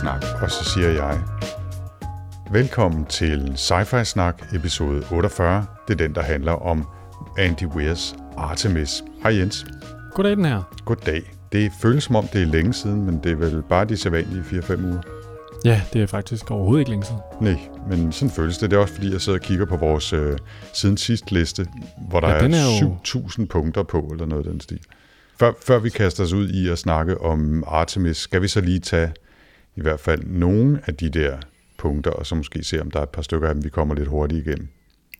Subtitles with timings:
[0.00, 0.24] Snak.
[0.42, 1.20] Og så siger jeg,
[2.50, 5.66] velkommen til Sci-Fi Snak episode 48.
[5.88, 6.86] Det er den, der handler om
[7.38, 9.04] Andy Weirs Artemis.
[9.22, 9.66] Hej Jens.
[10.14, 10.62] Goddag den her.
[10.84, 11.22] Goddag.
[11.52, 14.42] Det føles som om, det er længe siden, men det er vel bare de sædvanlige
[14.42, 15.00] 4-5 uger.
[15.64, 17.20] Ja, det er faktisk overhovedet ikke længe siden.
[17.40, 17.58] Nej,
[17.90, 18.70] men sådan føles det.
[18.70, 20.38] Det er også fordi, jeg sidder og kigger på vores øh,
[20.72, 21.66] siden sidst liste,
[22.08, 24.60] hvor der Ja, ja, den er, er jo- 7.000 punkter på, eller noget af den
[24.60, 24.80] stil.
[25.40, 28.80] Før, før vi kaster os ud i at snakke om Artemis, skal vi så lige
[28.80, 29.12] tage
[29.76, 31.38] i hvert fald nogle af de der
[31.78, 33.94] punkter, og så måske se, om der er et par stykker af dem, vi kommer
[33.94, 34.68] lidt hurtigt igennem.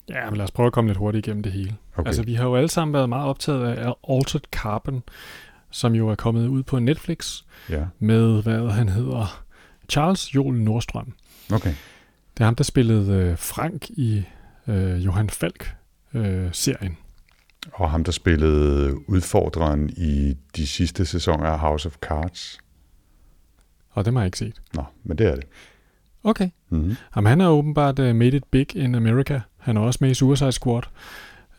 [0.09, 1.77] Ja, men lad os prøve at komme lidt hurtigt igennem det hele.
[1.97, 2.06] Okay.
[2.09, 5.03] Altså, vi har jo alle sammen været meget optaget af Altered Carbon,
[5.70, 9.45] som jo er kommet ud på Netflix Ja, med, hvad han hedder,
[9.89, 11.12] Charles Joel Nordstrøm.
[11.53, 11.75] okay.
[12.34, 14.23] Det er ham, der spillede øh, Frank i
[14.69, 16.97] øh, Johan Falk-serien.
[17.73, 22.59] Og ham, der spillede udfordreren i de sidste sæsoner af House of Cards.
[23.95, 24.61] Og dem har jeg ikke set.
[24.75, 25.45] Nå, men det er det.
[26.25, 26.48] Okay.
[26.70, 26.97] Mm-hmm.
[27.17, 29.41] Jamen, han har åbenbart uh, made it big in America.
[29.59, 30.83] Han er også med i Suicide Squad.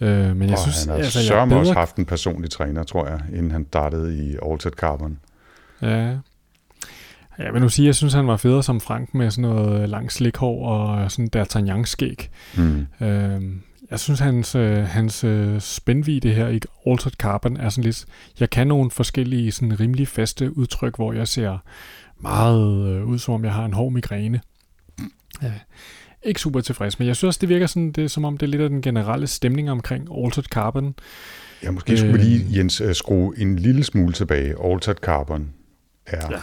[0.02, 1.80] Uh, men jeg og synes, han har altså, er sørme også bedre...
[1.80, 5.19] haft en personlig træner, tror jeg, inden han startede i Altered Carbon.
[5.81, 6.17] Ja.
[7.38, 9.89] Jeg vil nu sige, at jeg synes, han var federe som Frank med sådan noget
[9.89, 12.30] langt slikhår og sådan D'Artagnan-skæg.
[12.58, 12.88] Mm.
[13.00, 13.44] Uh,
[13.91, 14.52] jeg synes, hans,
[14.88, 18.06] hans uh, spændvide her i Altered Carbon er sådan lidt...
[18.39, 21.58] Jeg kan nogle forskellige sådan rimelig faste udtryk, hvor jeg ser
[22.19, 24.41] meget uh, ud, som om jeg har en hård migræne.
[25.41, 25.52] Ja.
[26.23, 28.45] Ikke super tilfreds, men jeg synes også, det virker sådan, det er, som om det
[28.45, 30.95] er lidt af den generelle stemning omkring Altered Carbon.
[31.63, 32.25] Ja, måske skulle vi Øh.
[32.25, 34.56] lige, Jens, øh, skrue en lille smule tilbage.
[34.63, 35.53] Altered Carbon
[36.06, 36.31] er...
[36.31, 36.41] Ja.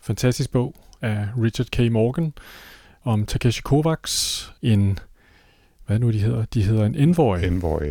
[0.00, 1.92] Fantastisk bog af Richard K.
[1.92, 2.32] Morgan
[3.04, 4.98] om Takeshi Kovacs, en,
[5.86, 6.44] hvad nu de hedder?
[6.44, 7.38] De hedder en envoy.
[7.38, 7.88] En, hvor øh,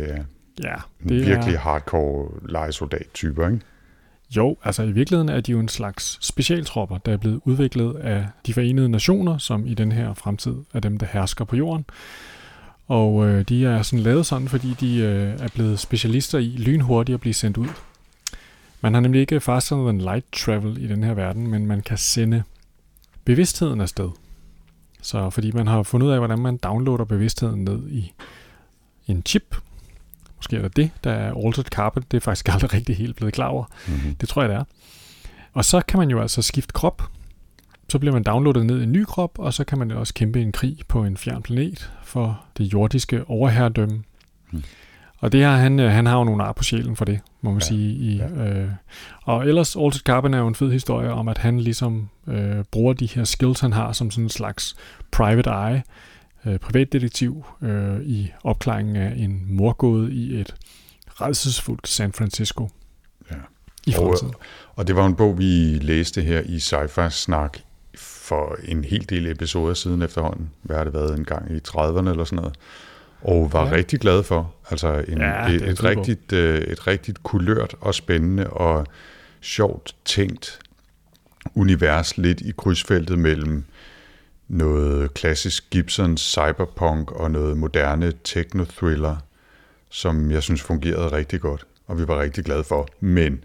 [0.62, 3.60] ja, en det virkelig er, hardcore legesoldat-typer, ikke?
[4.36, 8.26] Jo, altså i virkeligheden er de jo en slags specialtropper, der er blevet udviklet af
[8.46, 11.84] de forenede nationer, som i den her fremtid er dem, der hersker på jorden.
[12.88, 17.14] Og øh, de er sådan lavet sådan, fordi de øh, er blevet specialister i lynhurtigt
[17.14, 17.68] at blive sendt ud.
[18.80, 21.98] Man har nemlig ikke faster than light travel i den her verden, men man kan
[21.98, 22.42] sende
[23.24, 24.10] bevidstheden afsted.
[25.02, 28.12] Så fordi man har fundet ud af, hvordan man downloader bevidstheden ned i
[29.06, 29.56] en chip.
[30.38, 32.04] Måske er det det, der er altered carbon.
[32.10, 33.64] Det er faktisk aldrig rigtig helt blevet klar over.
[33.88, 34.14] Mm-hmm.
[34.14, 34.64] Det tror jeg, det er.
[35.52, 37.02] Og så kan man jo altså skifte krop.
[37.88, 40.14] Så bliver man downloadet ned i en ny krop, og så kan man jo også
[40.14, 44.02] kæmpe en krig på en fjern planet for det jordiske overherredømme.
[44.50, 44.62] Hmm.
[45.18, 47.50] Og det her, han, øh, han har jo nogle ar på sjælen for det, må
[47.50, 47.92] man Ja, sige.
[47.94, 48.28] I, ja.
[48.28, 48.68] øh,
[49.22, 52.92] og ellers, Altered Carbon er jo en fed historie om, at han ligesom øh, bruger
[52.92, 54.76] de her skills, han har som sådan en slags
[55.10, 55.82] private eye,
[56.48, 60.54] øh, privatdetektiv øh, i opklaringen af en morgåde i et
[61.20, 62.68] redselsfuldt San Francisco
[63.30, 63.36] Ja.
[63.86, 64.34] i Og, fremtiden.
[64.76, 67.58] og det var en bog, vi læste her i Sci-Fi Snak
[67.96, 70.50] for en hel del episoder siden efterhånden.
[70.62, 72.54] Hvad har det været en gang i 30'erne eller sådan noget?
[73.22, 73.72] Og var ja.
[73.72, 74.54] Rigtig glad for.
[74.70, 78.86] Altså en, Ja, et, et, rigtigt, øh, et rigtigt kulørt og spændende og
[79.40, 80.58] sjovt tænkt
[81.54, 83.64] univers lidt i krydsfeltet mellem
[84.48, 89.16] noget klassisk Gibson cyberpunk og noget moderne techno-thriller,
[89.90, 92.88] som jeg synes fungerede rigtig godt, og vi var rigtig glade for.
[93.00, 93.44] Men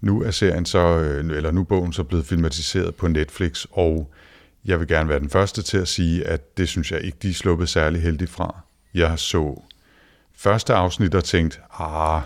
[0.00, 4.12] nu er serien så, øh, eller nu er bogen så blevet filmatiseret på Netflix, og
[4.64, 7.30] jeg vil gerne være den første til at sige, at det synes jeg ikke, de
[7.30, 8.60] er sluppet særlig heldigt fra.
[8.94, 9.62] Jeg så
[10.36, 12.22] første afsnit og tænkte, ah,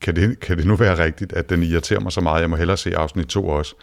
[0.00, 2.56] kan det, kan det nu være rigtigt, at den irriterer mig så meget, jeg må
[2.56, 3.74] hellere se afsnit 2 også.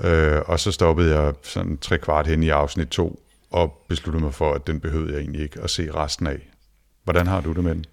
[0.00, 3.20] Øh, og så stoppede jeg sådan tre kvart hen i afsnit 2,
[3.50, 6.38] og besluttede mig for, at den behøvede jeg egentlig ikke at se resten af.
[7.04, 7.84] Hvordan har du det med den?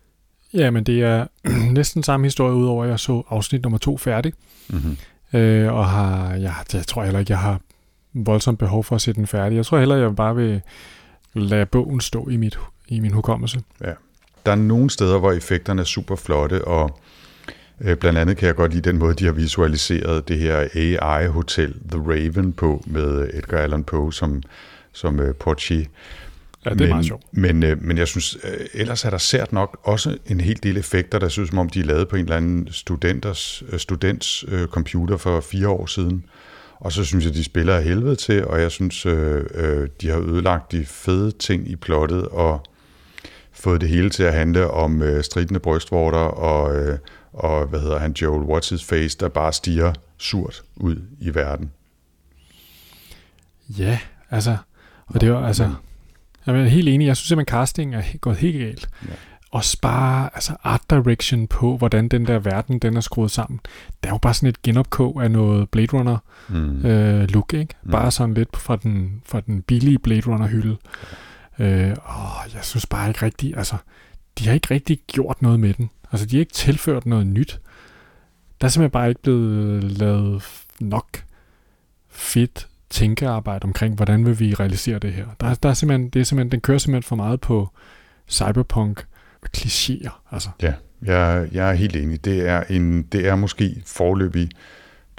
[0.53, 1.27] Ja, men det er
[1.71, 4.33] næsten samme historie, udover at jeg så afsnit nummer to færdig.
[4.69, 4.98] Mm-hmm.
[5.39, 7.59] Øh, og har, ja, jeg tror heller ikke, jeg har
[8.13, 9.56] voldsomt behov for at se den færdig.
[9.56, 10.62] Jeg tror heller, jeg bare vil
[11.33, 13.62] lade bogen stå i, mit, i min hukommelse.
[14.45, 17.00] Der er nogle steder, hvor effekterne er super flotte, og
[18.00, 22.00] blandt andet kan jeg godt lide den måde, de har visualiseret det her AI-hotel The
[22.00, 24.44] Raven på, med Edgar Allan Poe som,
[24.92, 25.86] som øh, portier.
[26.66, 27.24] Ja, det er men, meget sjovt.
[27.31, 30.78] Men, øh, men jeg synes, øh, ellers er der sært nok også en hel del
[30.78, 34.45] effekter, der synes, som om de er lavet på en eller anden studenters, øh, students
[34.48, 36.25] øh, computer for fire år siden.
[36.80, 40.10] Og så synes jeg, de spiller af helvede til, og jeg synes, øh, øh, de
[40.10, 42.66] har ødelagt de fede ting i plottet, og
[43.51, 46.98] fået det hele til at handle om øh, stridende brystvorter, og, øh,
[47.33, 51.72] og hvad hedder han, Joel What's His Face, der bare stiger surt ud i verden.
[53.69, 54.00] Ja,
[54.30, 54.57] altså,
[55.07, 55.74] og det var altså,
[56.45, 58.89] jeg er helt enig, jeg synes simpelthen, casting er gået helt galt.
[59.07, 59.13] Ja.
[59.51, 63.60] Og bare altså art direction på, hvordan den der verden, den er skruet sammen.
[64.04, 66.18] Det er jo bare sådan et genopkog af noget Blade Runner
[66.50, 66.86] Mm.
[66.86, 67.74] øh, look, ikke?
[67.83, 67.92] Mm.
[67.92, 70.78] Bare sådan lidt fra den, fra den billige Blade Runner hylde.
[71.60, 73.75] Øh, og jeg synes bare ikke rigtigt, altså,
[74.39, 75.89] de har ikke rigtig gjort noget med den.
[76.11, 77.59] Altså, de har ikke tilført noget nyt.
[78.61, 80.43] Der er simpelthen bare ikke blevet øh, lavet
[80.79, 81.23] nok
[82.09, 85.25] fedt tænkearbejde omkring, hvordan vil vi realisere det her.
[85.39, 87.69] Der, der er simpelthen, det er simpelthen, den kører simpelthen for meget på
[88.29, 89.05] cyberpunk
[89.57, 90.09] klichéer.
[90.31, 92.25] Altså, Ja, jeg, jeg er helt enig.
[92.25, 94.49] Det er, en, det er måske forløbig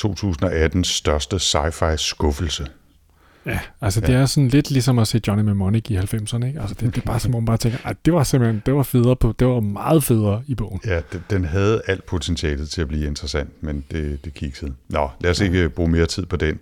[0.03, 2.67] 2018's største sci-fi skuffelse
[3.47, 4.07] ja, altså ja.
[4.07, 6.47] det er sådan lidt ligesom at se Johnny Mnemonic i 90'erne.
[6.47, 6.61] Ikke?
[6.61, 8.75] Altså, det, det er bare som om man bare tænker, at det var simpelthen, det
[8.75, 10.81] var federe på, det var meget federe i bogen.
[10.87, 14.75] Ja, den, den havde alt potentialet til at blive interessant, men det, det kiksede.
[14.89, 16.59] Nå, lad os ikke bruge mere tid på den.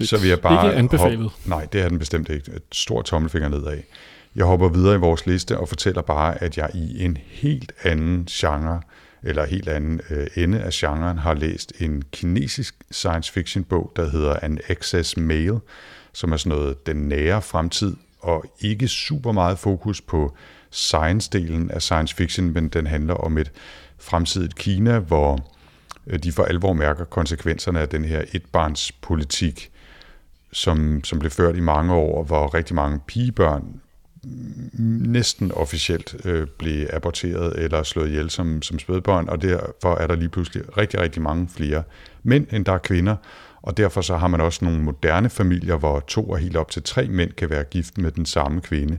[0.00, 0.66] Så vil jeg bare...
[0.66, 1.18] Ikke anbefalet.
[1.18, 2.52] Hoppe, nej, det er den bestemt ikke.
[2.52, 3.78] Et stort tommelfinger nedad.
[4.36, 8.24] Jeg hopper videre i vores liste og fortæller bare, at jeg i en helt anden
[8.30, 8.80] genre,
[9.22, 14.10] eller helt anden øh, ende af genren, har læst en kinesisk science fiction bog, der
[14.10, 15.52] hedder An Excess Mail,
[16.16, 20.36] som er sådan noget den nære fremtid, og ikke super meget fokus på
[20.70, 23.52] science-delen af science fiction, men den handler om et
[23.98, 25.52] fremtidigt Kina, hvor
[26.06, 29.70] øh, de for alvor mærker konsekvenserne af den her etbarnspolitik,
[30.52, 33.80] som, som blev ført i mange år, hvor rigtig mange pigebørn
[34.24, 40.06] mm, næsten officielt øh, blev aborteret eller slået ihjel som, som spædbørn, og derfor er
[40.06, 41.82] der lige pludselig rigtig, rigtig mange flere
[42.22, 43.16] mænd, end der er kvinder,
[43.66, 46.82] og derfor så har man også nogle moderne familier, hvor to og helt op til
[46.82, 48.98] tre mænd kan være gift med den samme kvinde,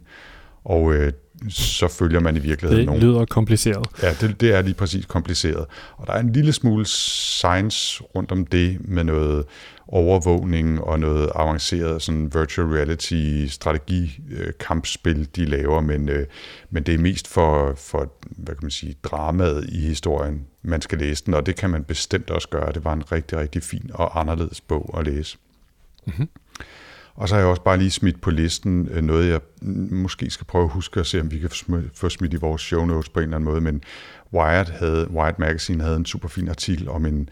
[0.66, 1.12] og øh,
[1.50, 3.02] så følger man i virkeligheden Det nogle...
[3.02, 3.88] lyder kompliceret.
[4.04, 5.66] Ja, det, det er lige præcis kompliceret.
[5.98, 9.46] Og der er en lille smule science rundt om det med noget
[9.88, 16.26] overvågning og noget avanceret sådan virtual reality strategi øh, kampspil, de laver, men, øh,
[16.70, 20.98] men det er mest for, for, hvad kan man sige, dramaet i historien, man skal
[20.98, 22.72] læse den, og det kan man bestemt også gøre.
[22.72, 25.38] Det var en rigtig, rigtig fin og anderledes bog at læse.
[26.06, 26.30] Mm-hmm.
[27.16, 29.42] Og så har jeg også bare lige smidt på listen øh, noget, jeg
[29.92, 31.50] måske skal prøve at huske at se, om vi kan
[31.94, 33.84] få smidt i vores show notes på en eller anden måde, men
[34.34, 37.30] Wired, havde, Wired Magazine havde en super fin artikel om en,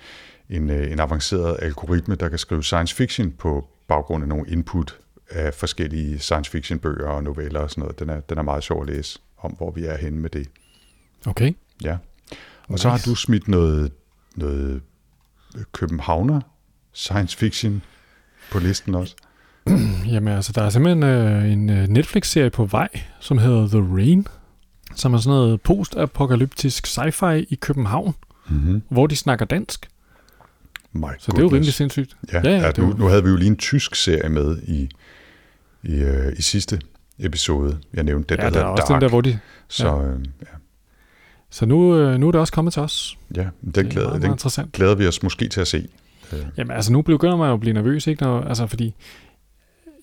[0.49, 4.97] en, øh, en avanceret algoritme, der kan skrive science fiction på baggrund af nogle input
[5.29, 7.99] af forskellige science fiction bøger og noveller og sådan noget.
[7.99, 10.47] Den er, den er meget sjov at læse om, hvor vi er henne med det.
[11.25, 11.53] Okay.
[11.83, 11.97] Ja.
[12.31, 12.81] Og Nice.
[12.81, 13.91] så har du smidt noget,
[14.35, 14.81] noget
[15.71, 16.41] Københavner
[16.93, 17.81] science fiction
[18.51, 19.15] på listen også.
[20.11, 22.89] Jamen altså, der er simpelthen øh, en øh, Netflix-serie på vej,
[23.19, 24.27] som hedder The Rain,
[24.95, 28.15] som er sådan noget post-apokalyptisk sci-fi i København,
[28.49, 28.81] Mm-hmm.
[28.89, 29.87] hvor de snakker dansk.
[30.95, 32.17] My Så det er jo rimelig sindssygt.
[32.33, 34.29] Ja, Ja, ja, ja, ja nu, var- nu havde vi jo lige en tysk serie
[34.29, 34.89] med i,
[35.83, 36.81] i, øh, i sidste
[37.19, 37.79] episode.
[37.93, 38.95] Jeg nævnte den, Ja, der der er hedder også Dark.
[38.95, 39.39] den der, hvor de...
[39.67, 40.45] Så øh, ja,
[41.49, 43.17] Så nu, øh, nu er det også kommet til os.
[43.35, 44.71] ja den, det er glæder, meget, meget den interessant.
[44.71, 45.87] glæder vi os måske til at se.
[46.33, 48.23] Øh, Jamen altså, nu begynder man jo at blive nervøs, ikke?
[48.23, 48.95] Når, altså, fordi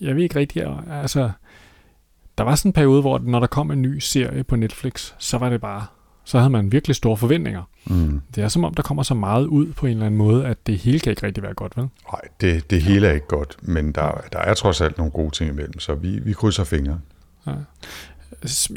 [0.00, 1.30] jeg ved ikke rigtigt, altså,
[2.38, 5.38] der var sådan en periode, hvor når der kom en ny serie på Netflix, så
[5.38, 5.86] var det bare,
[6.24, 7.62] så havde man virkelig store forventninger.
[7.84, 8.20] mm.
[8.34, 10.66] Det er som om, der kommer så meget ud på en eller anden måde, at
[10.66, 11.88] det hele kan ikke rigtig være godt, vel?
[12.12, 15.30] Nej, det, det hele er ikke godt, men der, der er trods alt nogle gode
[15.30, 17.00] ting imellem, så vi, vi krydser fingre.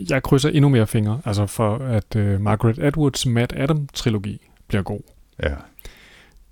[0.10, 5.02] Jeg krydser endnu mere fingre, altså for at uh, Margaret Atwoods Matt Adam-trilogi bliver god.
[5.44, 5.54] Ja,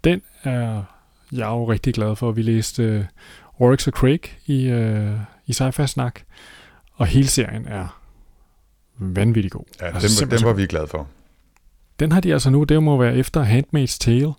[0.03, 0.83] Den er
[1.31, 2.31] jeg er jo rigtig glad for.
[2.31, 3.07] Vi læste
[3.59, 6.19] uh, Oryx og Craig i, uh, i Sci-Fi Snak,
[6.93, 7.99] og hele serien er
[8.97, 9.63] vanvittig god.
[9.81, 11.07] ja Altså, den, den var vi glade for.
[11.99, 14.33] Den har de altså nu, det må være efter Handmaid's Tale,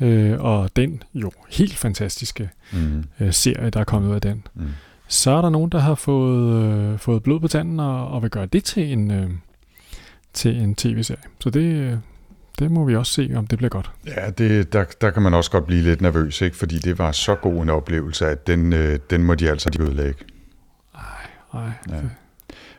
[0.00, 3.04] øh, og den jo helt fantastiske Mm.
[3.20, 4.46] øh, serie, der er kommet ud af den.
[4.54, 4.62] Mm.
[5.08, 8.30] Så er der nogen, der har fået, øh, fået blod på tanden og, og vil
[8.30, 9.30] gøre det til en, øh,
[10.32, 11.20] til en tv-serie.
[11.40, 11.96] Så det, øh,
[12.58, 13.90] det må vi også se, om det bliver godt.
[14.06, 16.56] Ja, det, der, der kan man også godt blive lidt nervøs, ikke?
[16.56, 19.82] fordi det var så god en oplevelse, at den, øh, den må de altså ikke
[19.84, 20.24] ødelægge.
[20.94, 22.00] Ej, Ja.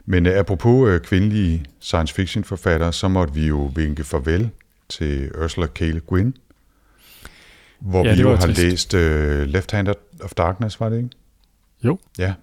[0.05, 4.49] Men øh, apropos øh, kvindelige science fiction forfattere, så måtte vi jo vinke farvel
[4.89, 5.79] til Ursula K.
[5.81, 6.37] Le Guin,
[7.79, 8.59] hvor Ja, vi jo har trist.
[8.61, 9.87] læst øh, Left Hand
[10.21, 11.09] of Darkness, var det ikke?
[11.83, 11.99] Jo.
[12.17, 12.33] Ja.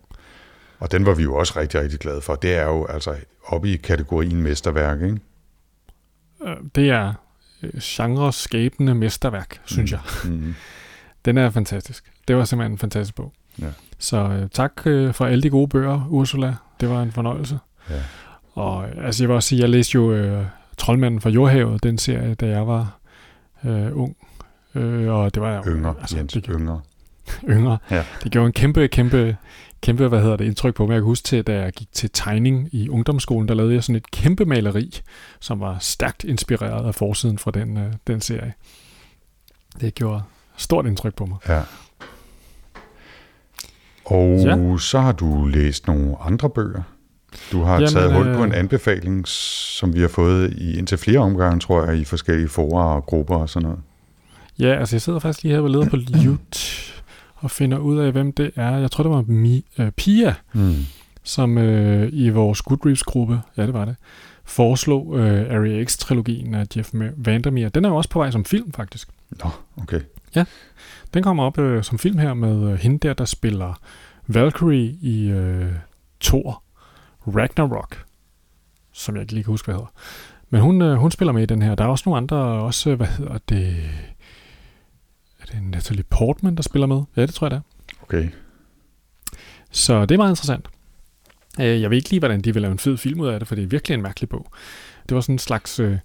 [0.78, 2.34] Og den var vi jo også rigtig, rigtig glade for.
[2.34, 5.20] Det er jo altså oppe i kategorien mesterværk, ikke?
[6.74, 7.12] Det er
[7.82, 10.00] genre-skabende mesterværk, synes jeg.
[10.24, 10.54] Mm.
[11.24, 12.12] Den er fantastisk.
[12.28, 13.32] Det var simpelthen en fantastisk bog.
[13.60, 13.66] Ja.
[13.98, 16.54] Så øh, tak øh, for alle de gode bøger, Ursula.
[16.80, 17.58] Det var en fornøjelse.
[17.90, 17.94] Ja.
[18.54, 20.44] Og øh, altså, jeg vil også sige, jeg læste jo øh,
[20.78, 22.98] Troldmanden fra Jordhavet, den serie, da jeg var
[23.64, 24.16] øh, ung.
[24.74, 26.80] Øh, og det var Yngre, altså, Jens, det, yngre.
[27.54, 27.78] yngre.
[27.90, 28.04] Ja.
[28.24, 29.36] Det gjorde en kæmpe, kæmpe,
[29.80, 30.92] kæmpe, hvad hedder det, indtryk på mig.
[30.92, 33.96] Jeg kan huske til, da jeg gik til tegning i ungdomsskolen, der lavede jeg sådan
[33.96, 35.00] et kæmpe maleri,
[35.40, 38.52] som var stærkt inspireret af forsiden fra den, øh, den serie.
[39.80, 40.22] Det gjorde
[40.56, 41.38] stort indtryk på mig.
[41.48, 41.62] Ja.
[44.10, 44.78] Og Ja.
[44.78, 46.82] så har du læst nogle andre bøger.
[47.52, 50.98] Du har Jamen, taget hul på øh, en anbefaling, som vi har fået i indtil
[50.98, 53.78] flere omgange, tror jeg, i forskellige forer og grupper og sådan noget.
[54.58, 56.56] Ja, altså jeg sidder faktisk lige her og leder på YouTube
[57.36, 58.76] og finder ud af, hvem det er.
[58.78, 60.74] Jeg tror, det var Mi, øh, Pia, Mm.
[61.22, 63.96] som øh, i vores Goodreads-gruppe, ja det var det,
[64.44, 67.68] foreslog øh, Area X-trilogien af Jeff Vandermeer.
[67.68, 69.08] Den er jo også på vej som film, faktisk.
[69.44, 69.50] Nå,
[69.82, 70.00] okay.
[71.14, 73.80] Den kommer op øh, som film her med øh, hende der, der spiller
[74.26, 75.72] Valkyrie i øh,
[76.20, 76.62] Thor
[77.26, 78.04] Ragnarok,
[78.92, 79.92] som jeg ikke lige kan huske, hvad hedder.
[80.50, 81.74] Men hun, øh, hun spiller med i den her.
[81.74, 83.76] Der er også nogle andre, også, øh, hvad hedder det,
[85.40, 87.02] er det Natalie Portman, der spiller med?
[87.16, 87.94] Ja, det tror jeg, det er.
[88.02, 88.28] Okay.
[89.70, 90.68] Så det er meget interessant.
[91.60, 93.48] Øh, Jeg ved ikke lige, hvordan de vil lave en fed film ud af det,
[93.48, 94.46] for det er virkelig en mærkelig bog.
[95.08, 95.98] Det var sådan en slags øh,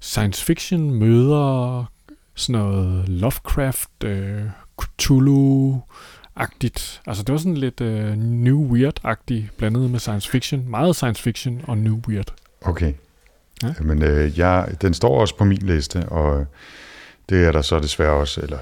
[0.00, 1.84] science fiction møder
[2.38, 4.42] sådan noget Lovecraft, øh,
[4.92, 7.00] Cthulhu-agtigt.
[7.06, 10.64] Altså det var sådan lidt øh, New Weird-agtigt, blandet med science fiction.
[10.70, 12.32] Meget science fiction og New Weird.
[12.62, 12.92] Okay.
[13.62, 13.74] Ja.
[13.80, 16.46] Men øh, jeg, den står også på min liste, og
[17.28, 18.58] det er der så desværre også, eller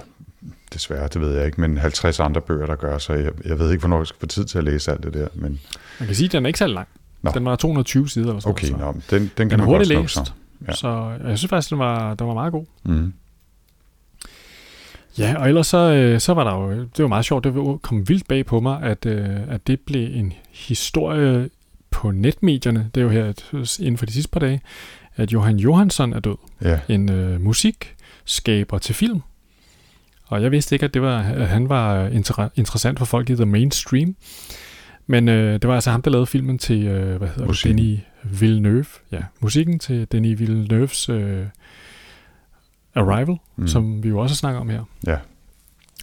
[0.72, 3.70] desværre, det ved jeg ikke, men 50 andre bøger, der gør, så jeg, jeg ved
[3.72, 5.28] ikke, hvornår jeg skal få tid til at læse alt det der.
[5.34, 5.60] Men
[6.00, 6.88] Man kan sige, at den er ikke særlig lang.
[7.22, 7.30] Nå.
[7.34, 8.84] Den var 220 sider eller sådan okay, noget.
[8.86, 10.14] nå, men den, den Den kan er man godt hurtigt læst.
[10.14, 10.24] sig.
[10.68, 10.72] Ja.
[10.72, 12.64] Så jeg synes faktisk, den var, den var meget god.
[12.84, 13.12] Mm.
[15.18, 18.08] Ja, og ellers så, øh, så var der jo, det var meget sjovt, det kom
[18.08, 21.50] vildt bag på mig, at, øh, at det blev en historie
[21.90, 24.60] på netmedierne, det er jo her et, inden for de sidste par dage,
[25.16, 26.36] at Johan Johansson er død.
[26.62, 29.20] Ja, En øh, musikskaber til film.
[30.26, 33.34] Og jeg vidste ikke, at, det var, at han var inter- interessant for folk i
[33.34, 34.16] the mainstream.
[35.06, 37.78] Men øh, det var altså ham, der lavede filmen til, øh, hvad hedder det, Musikken.
[37.78, 38.00] Denis
[38.40, 38.84] Villeneuve.
[39.12, 41.42] Ja, musikken til Denis Villeneuves øh,
[42.96, 43.68] Arrival, mm.
[43.68, 44.84] som vi jo også snakker om her.
[45.06, 45.16] Ja.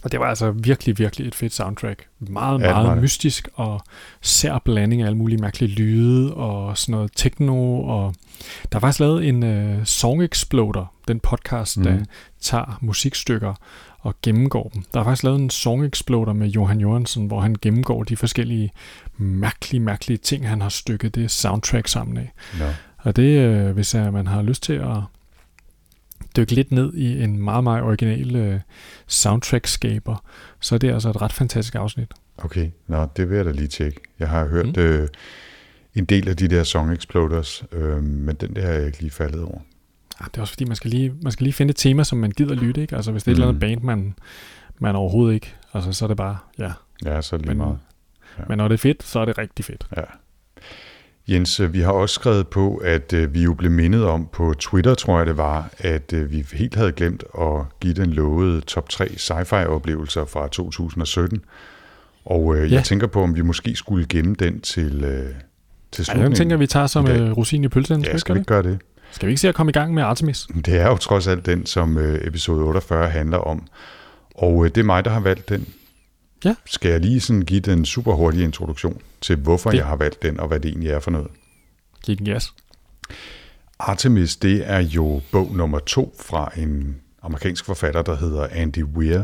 [0.04, 2.06] Og det var altså virkelig, virkelig et fedt soundtrack.
[2.20, 3.80] Meget, Ja, var meget mystisk og
[4.20, 7.80] sær blanding af alle mulige mærkelige lyde og sådan noget techno.
[7.80, 8.14] Og
[8.72, 11.82] der er faktisk lavet en uh, Song Exploder, den podcast, mm.
[11.82, 11.98] der
[12.40, 13.54] tager musikstykker
[14.00, 14.84] og gennemgår dem.
[14.94, 18.72] Der er faktisk lavet en Song Exploder med Johan Johansson, hvor han gennemgår de forskellige
[19.16, 22.32] mærkelige, mærkelige ting, han har stykket det soundtrack sammen af.
[22.58, 22.64] Nå.
[22.98, 24.96] Og det, øh, hvis øh, man har lyst til at
[26.36, 28.60] dykke lidt ned i en meget, meget original øh,
[29.06, 30.24] soundtrack-skaber,
[30.60, 32.08] så er det altså et ret fantastisk afsnit.
[32.38, 34.00] Okay, nå, det vil jeg da lige tjekke.
[34.18, 34.72] Jeg har hørt Mm.
[34.76, 34.82] mm.
[34.82, 35.08] øh,
[35.94, 39.10] en del af de der Song Exploders, øh, men den der er jeg ikke lige
[39.10, 39.58] faldet over.
[40.20, 42.18] Ja, det er også fordi, man skal, lige, man skal lige finde et tema, som
[42.18, 42.80] man gider lytte.
[42.82, 42.96] Ikke?
[42.96, 43.68] Altså hvis det er et eller andet Mm.
[43.68, 44.14] band, man,
[44.78, 46.72] man overhovedet ikke, altså så er det bare, ja.
[47.04, 47.78] Ja, så er det lige Men, meget.
[48.38, 48.44] Ja.
[48.48, 49.86] men når det er fedt, så er det rigtig fedt.
[49.96, 50.02] Ja.
[51.28, 54.94] Jens, vi har også skrevet på, at øh, vi jo blev mindet om på Twitter,
[54.94, 57.50] tror jeg det var, at øh, vi helt havde glemt at
[57.80, 61.40] give den lovede top 3 sci-fi oplevelser fra 2017.
[62.24, 62.66] Og øh, Ja.
[62.68, 62.74] ja.
[62.74, 65.26] jeg tænker på, om vi måske skulle gemme den til, øh,
[65.92, 66.30] til slutningen.
[66.30, 68.04] den tænker vi tager som øh, rosin i pølsen.
[68.04, 68.78] Ja, Skal, vi ikke gøre det?
[69.10, 70.46] skal vi ikke se at komme i gang med Artemis?
[70.66, 73.62] Det er jo trods alt den, som øh, episode 48 handler om.
[74.34, 75.66] Og øh, det er mig, der har valgt den.
[76.44, 76.54] Ja.
[76.66, 80.22] Skal jeg lige sådan give den super hurtige introduktion til, hvorfor Det- jeg har valgt
[80.22, 81.28] den, og hvad det egentlig er for noget?
[82.04, 82.52] Giv den gas.
[83.78, 89.22] Artemis, det er jo bog nummer to fra en amerikansk forfatter, der hedder Andy Weir.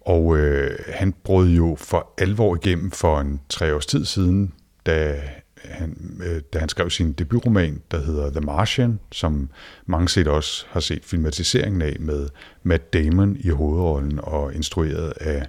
[0.00, 4.52] Og øh, han brød jo for alvor igennem for en tre års tid siden,
[4.86, 5.20] da
[5.64, 9.48] han, øh, da han skrev sin debutroman, der hedder The Martian, som
[9.86, 12.28] mange set også har set filmatiseringen af med
[12.62, 15.46] Matt Damon i hovedrollen og instrueret af,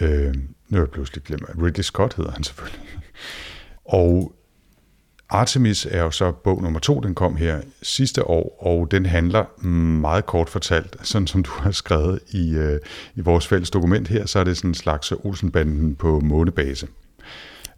[0.00, 0.34] øh,
[0.68, 2.80] nu er jeg pludselig glemt, Ridley Scott hedder han selvfølgelig.
[3.84, 4.34] Og
[5.30, 9.64] Artemis er jo så bog nummer to, den kom her sidste år, og den handler
[10.00, 12.78] meget kort fortalt, sådan som du har skrevet i, øh,
[13.14, 16.86] i vores fælles dokument her, så er det sådan en slags Olsenbanden på månebase.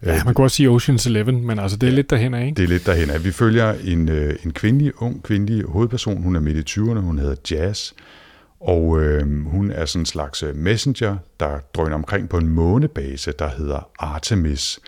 [0.02, 2.56] Ja, man kunne også sige Ocean's Eleven, men altså det er lidt derhen af, ikke?
[2.56, 3.24] Det er lidt derhen af.
[3.24, 6.22] Vi følger en, øh, en kvindelig, ung kvindelig hovedperson.
[6.22, 6.98] Hun er midt i 20'erne.
[6.98, 7.92] Hun hedder Jazz.
[8.60, 13.32] Og øh, hun er sådan en slags øh, messenger, der drøner omkring på en månebase,
[13.38, 14.80] der hedder Artemis,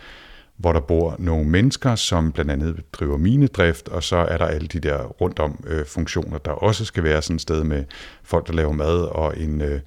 [0.57, 4.69] hvor der bor nogle mennesker, som blandt andet driver minedrift, og så er der alle
[4.69, 7.85] de der rundt om øh, funktioner, der også skal være sådan et sted med
[8.23, 9.81] folk, der laver mad, og en, øh,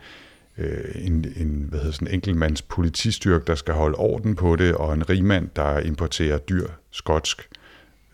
[0.58, 4.94] øh, en, en hvad hedder sådan, enkeltmands politistyrke, der skal holde orden på det, og
[4.94, 7.50] en rigmand, der importerer dyr, skotsk,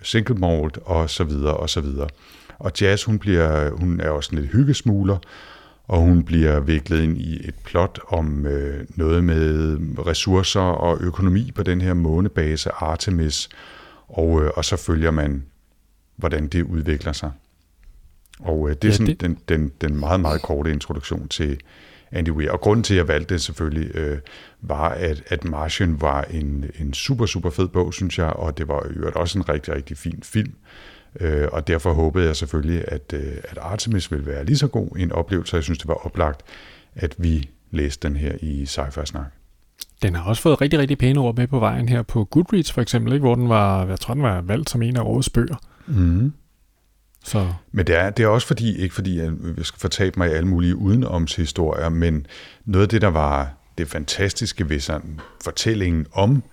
[0.01, 2.07] single malt, og så videre, og så videre.
[2.59, 5.17] Og Jazz, hun, bliver, hun er også en lidt hyggesmugler,
[5.87, 9.77] og hun bliver viklet ind i et plot om øh, noget med
[10.07, 13.49] ressourcer og økonomi på den her månebase Artemis,
[14.07, 15.43] og, øh, og så følger man,
[16.15, 17.31] hvordan det udvikler sig.
[18.39, 21.59] Og øh, det er Ja, sådan det- Den, den, den meget, meget korte introduktion til
[22.11, 22.51] Andy Weir.
[22.51, 24.17] Og grunden til, at jeg valgte det selvfølgelig, øh,
[24.61, 28.67] var, at, at Martian var en, en super, super fed bog, synes jeg, og det
[28.67, 30.53] var i øvrigt også en rigtig, rigtig fin film.
[30.53, 30.96] Øh,
[31.51, 35.11] og derfor håbede jeg selvfølgelig, at, øh, at Artemis ville være lige så god en
[35.11, 36.41] oplevelse, jeg synes, det var oplagt,
[36.95, 39.25] at vi læste den her i Sci-Fi Snak.
[40.01, 42.81] Den har også fået rigtig, rigtig pæne ord med på vejen her på Goodreads for
[42.81, 43.23] eksempel, ikke?
[43.23, 45.55] hvor den var, jeg tror, den var valgt som en af årets bøger.
[45.87, 46.33] Mm.
[47.23, 49.31] Så Men det er, det er også fordi, ikke fordi jeg
[49.61, 52.25] skal fortabe mig i alle mulige udenomshistorier, men
[52.65, 56.43] noget af det, der var det fantastiske ved sådan fortællingen om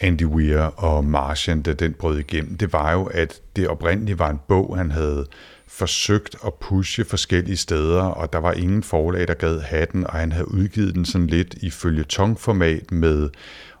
[0.00, 4.30] Andy Weir og Martian, da den brød igennem, det var jo, at det oprindeligt var
[4.30, 5.26] en bog, han havde
[5.68, 10.12] forsøgt at pushe forskellige steder, og der var ingen forlag, der gad have den, og
[10.12, 13.30] han havde udgivet den sådan lidt i følgetongformat med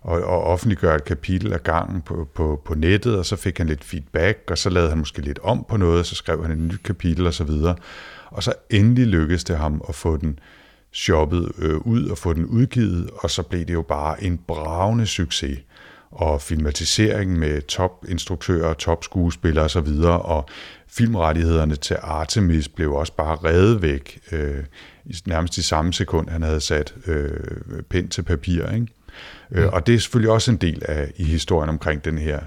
[0.08, 3.66] at, at offentliggøre et kapitel af gangen på, på, på nettet, og så fik han
[3.66, 6.50] lidt feedback, og så lavede han måske lidt om på noget, og så skrev han
[6.50, 7.76] et nyt kapitel og så videre.
[8.26, 10.38] Og så endelig lykkedes det ham at få den
[10.92, 15.06] shoppet øh, ud og få den udgivet, og så blev det jo bare en bravende
[15.06, 15.58] succes.
[16.14, 20.48] Og filmatiseringen med topinstruktører, topskuespillere osv., og
[20.88, 24.64] filmrettighederne til Artemis blev også bare revet væk, øh,
[25.04, 27.30] i nærmest i samme sekund, han havde sat øh,
[27.90, 28.66] pen til papir.
[28.70, 28.86] Ikke?
[29.50, 32.40] Øh, og det er selvfølgelig også en del af i historien omkring den her,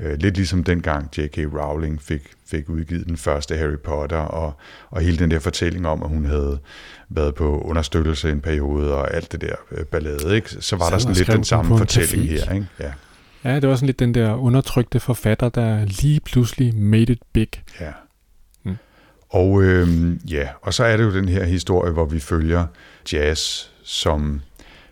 [0.00, 1.38] øh, lidt ligesom dengang J.K.
[1.38, 4.52] Rowling fik, fik udgivet den første Harry Potter, og,
[4.90, 6.58] og hele den der fortælling om, at hun havde
[7.08, 10.50] været på understøttelse en periode, og alt det der øh, ballade, ikke?
[10.60, 12.52] så var Sad der sådan lidt den samme fortælling her.
[12.52, 12.66] Ikke?
[12.80, 12.92] Ja.
[13.44, 17.48] Ja, det var sådan lidt den der undertrykte forfatter, der lige pludselig made it big.
[17.80, 17.92] Ja.
[18.62, 18.76] Mm.
[19.30, 22.66] Og øhm, ja, og så er det jo den her historie, hvor vi følger
[23.12, 24.40] Jazz, som,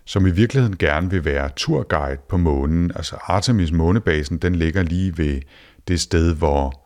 [0.05, 2.93] som i virkeligheden gerne vil være turguide på månen.
[2.95, 5.41] Altså Artemis månebasen, den ligger lige ved
[5.89, 6.83] det sted, hvor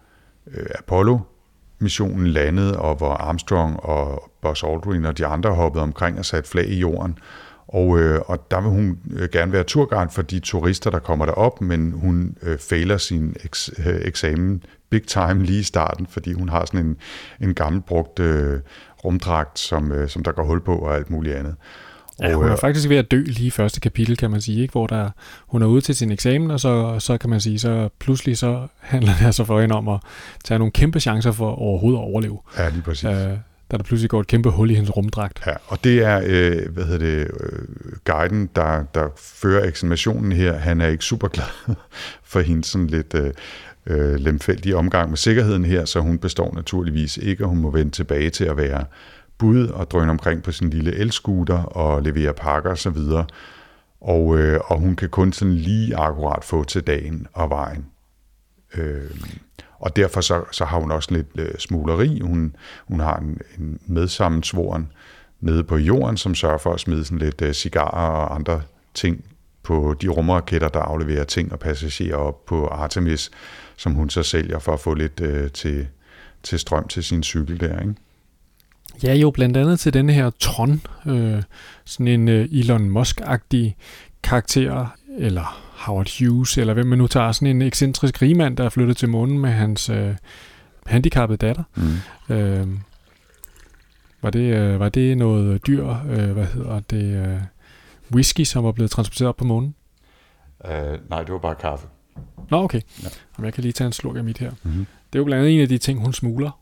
[0.55, 6.25] øh, Apollo-missionen landede, og hvor Armstrong og Buzz Aldrin og de andre hoppede omkring og
[6.25, 7.18] satte flag i jorden.
[7.73, 11.27] Og, øh, og der vil hun øh, gerne være turguide for de turister, der kommer
[11.27, 16.33] derop, men hun øh, fejler sin eks, øh, eksamen big time lige i starten, fordi
[16.33, 16.97] hun har sådan en,
[17.41, 18.61] en gammel brugt øh,
[19.05, 21.55] rumdragt, som, øh, som der går hul på og alt muligt andet.
[22.23, 24.73] Ja, hun er faktisk ved at dø lige i første kapitel, kan man sige, ikke?
[24.73, 25.11] hvor der,
[25.49, 28.67] hun er ude til sin eksamen, og så, så kan man sige, så pludselig så
[28.81, 30.01] handler det altså for hende om at
[30.45, 32.39] tage nogle kæmpe chancer for overhovedet at overleve.
[32.59, 33.05] Ja, lige præcis.
[33.05, 33.37] Øh,
[33.71, 35.43] da der pludselig går et kæmpe hul i hendes rumdragt.
[35.47, 37.67] Ja, og det er, øh, hvad hedder det, øh,
[38.05, 41.75] guiden, der, der fører eksamationen her, han er ikke super glad
[42.33, 43.33] for hendes sådan lidt øh,
[43.87, 47.91] øh, lemfældige omgang med sikkerheden her, så hun består naturligvis ikke, og hun må vende
[47.91, 48.85] tilbage til at være
[49.39, 52.99] bud og drøne omkring på sin lille elskuter og levere pakker osv.
[54.01, 57.87] Og, øh, og hun kan kun sådan lige akkurat få til dagen og vejen.
[58.75, 59.11] Øh,
[59.81, 62.21] og derfor så, så har hun også lidt øh, smugleri.
[62.21, 62.57] Hun,
[62.88, 64.93] hun har en, en medsammensvoren
[65.40, 68.62] nede på jorden, som sørger for at smide sådan lidt øh, cigarer og andre
[68.95, 69.25] ting
[69.62, 73.31] på de rumraketter, der afleverer ting og passagerer op på Artemis,
[73.77, 75.87] som hun så sælger for at få lidt øh, til,
[76.43, 77.95] til strøm til sin cykel der, ikke?
[79.03, 81.43] Ja, jo, blandt andet til denne her Tron, øh,
[81.85, 83.77] sådan en øh, Elon Musk-agtig
[84.23, 88.69] karakter, eller Howard Hughes, eller hvem man nu tager, sådan en ekscentrisk rigmand, der er
[88.69, 90.14] flyttet til månen med hans øh,
[90.87, 91.62] handicappede datter.
[91.77, 92.35] Mm.
[92.35, 92.69] Øh,
[94.23, 97.40] var, det, øh, var det noget dyr, øh, hvad hedder det, øh,
[98.12, 99.75] whisky, som var blevet transporteret op på månen?
[100.64, 101.87] Uh, nej, det var bare kaffe.
[102.51, 102.81] Nå, okay.
[103.03, 103.09] Ja.
[103.38, 104.51] Jamen, jeg kan lige tage en slurk af mit her.
[104.62, 104.87] Mm-hmm.
[105.12, 106.61] Det er jo blandt andet en af de ting, hun smugler.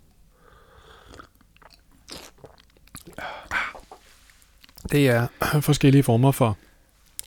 [4.92, 5.26] Det er
[5.60, 6.56] forskellige former for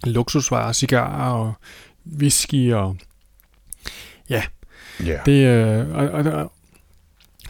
[0.04, 1.54] luksusvarer, cigarer og
[2.18, 2.98] whisky og
[4.30, 4.44] ja,
[5.06, 6.52] Ja, det, øh, og, og, og,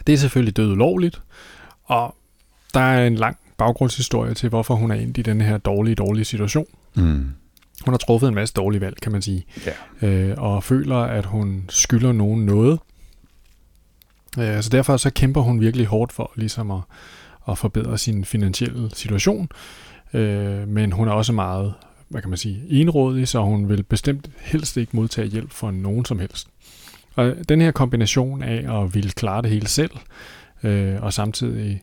[0.06, 1.22] det er selvfølgelig død ulovligt,
[1.84, 2.14] og
[2.74, 6.24] der er en lang baggrundshistorie til, hvorfor hun er endt i den her dårlige, dårlige
[6.24, 6.66] situation.
[6.94, 7.30] mm.
[7.84, 9.44] Hun har truffet en masse dårlige valg, kan man sige,
[10.02, 10.08] ja.
[10.08, 12.78] øh, og føler, at hun skylder nogen noget.
[14.38, 16.80] Øh, så derfor så kæmper hun virkelig hårdt for ligesom at,
[17.48, 19.48] at forbedre sin finansielle situation.
[20.14, 21.74] Øh, men hun er også meget,
[22.12, 26.04] hvad kan man sige, enrådig, så hun vil bestemt helst ikke modtage hjælp fra nogen
[26.04, 26.48] som helst.
[27.14, 29.90] Og den her kombination af at ville klare det hele selv,
[30.62, 31.82] øh, og samtidig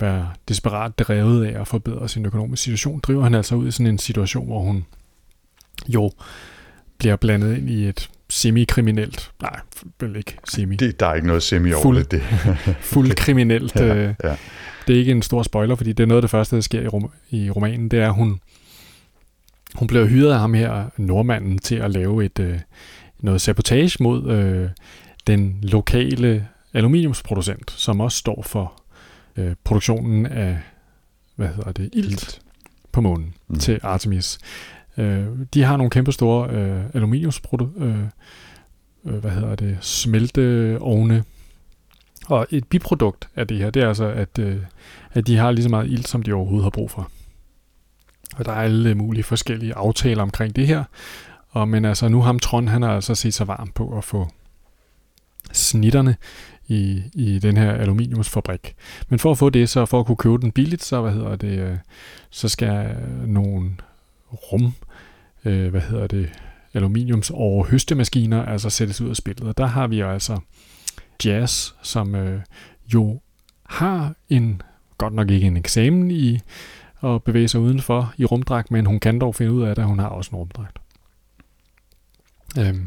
[0.00, 3.86] være desperat drevet af at forbedre sin økonomiske situation, driver han altså ud i sådan
[3.86, 4.84] en situation, hvor hun
[5.88, 6.10] jo
[6.98, 9.60] bliver blandet ind i et semi-kriminelt, nej,
[10.00, 10.76] vel ikke semi.
[10.76, 12.22] Det, der er ikke noget semi over Fuld- det.
[12.92, 13.76] Fuldt kriminelt.
[13.76, 14.36] ja, øh, ja.
[14.86, 16.80] Det er ikke en stor spoiler, fordi det er noget af det første, der sker
[16.80, 17.88] i, rom- i romanen.
[17.88, 18.40] Det er, at hun,
[19.74, 22.60] hun bliver hyret af ham her, nordmanden, til at lave et øh,
[23.20, 24.68] noget sabotage mod øh,
[25.26, 28.82] den lokale aluminiumsproducent, som også står for
[29.36, 30.58] øh, produktionen af,
[31.36, 32.40] hvad hedder det, ilt
[32.92, 33.58] på månen Mm.
[33.58, 34.38] til Artemis.
[34.96, 37.98] Øh, de har nogle kæmpe store øh, aluminiumsprodu- øh,
[39.04, 41.24] øh, hvad hedder det, smelteovne.
[42.26, 44.56] Og et biprodukt af det her, det er altså, at, øh,
[45.12, 47.10] at de har lige så meget ilt, som de overhovedet har brug for.
[48.36, 50.84] Og der er alle mulige forskellige aftaler omkring det her.
[51.50, 54.28] Og, men altså, nu ham Trond, han har altså set sig varm på at få
[55.52, 56.16] snitterne
[56.68, 58.74] i, i den her aluminiumsfabrik.
[59.08, 61.36] Men for at få det, så for at kunne købe den billigt, så, hvad hedder
[61.36, 61.76] det, øh,
[62.30, 63.70] så skal nogle
[64.32, 64.74] rum,
[65.44, 66.30] øh, hvad hedder det,
[66.74, 69.48] aluminiums og høstemaskiner altså sættes ud af spillet.
[69.48, 70.38] Og der har vi altså
[71.24, 72.40] Jazz, som øh,
[72.94, 73.20] jo
[73.66, 74.62] har en,
[74.98, 76.40] godt nok ikke en eksamen i
[77.04, 79.88] at bevæge sig udenfor i rumdragt, men hun kan dog finde ud af det, at
[79.88, 80.78] hun har også en rumdragt.
[82.58, 82.86] Øhm,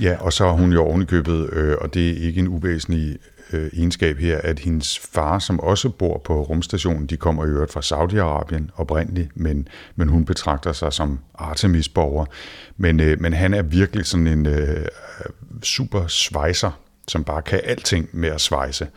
[0.00, 3.18] Ja, og så har hun jo ovenikøbet, øh, og det er ikke en uvæsentlig
[3.52, 7.72] øh, egenskab her, at hendes far, som også bor på rumstationen, de kommer i øvrigt
[7.72, 12.26] fra Saudi-Arabien oprindeligt, men, men hun betragter sig som Artemis-borger.
[12.76, 14.86] Men, øh, men han er virkelig sådan en øh,
[15.62, 18.88] super svejser, som bare kan alting med at svejse.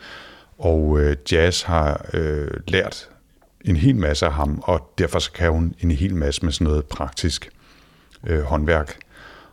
[0.58, 3.08] Og øh, Jazz har øh, lært
[3.64, 6.64] en hel masse af ham, og derfor så kan hun en hel masse med sådan
[6.64, 7.50] noget praktisk
[8.26, 8.98] øh, håndværk.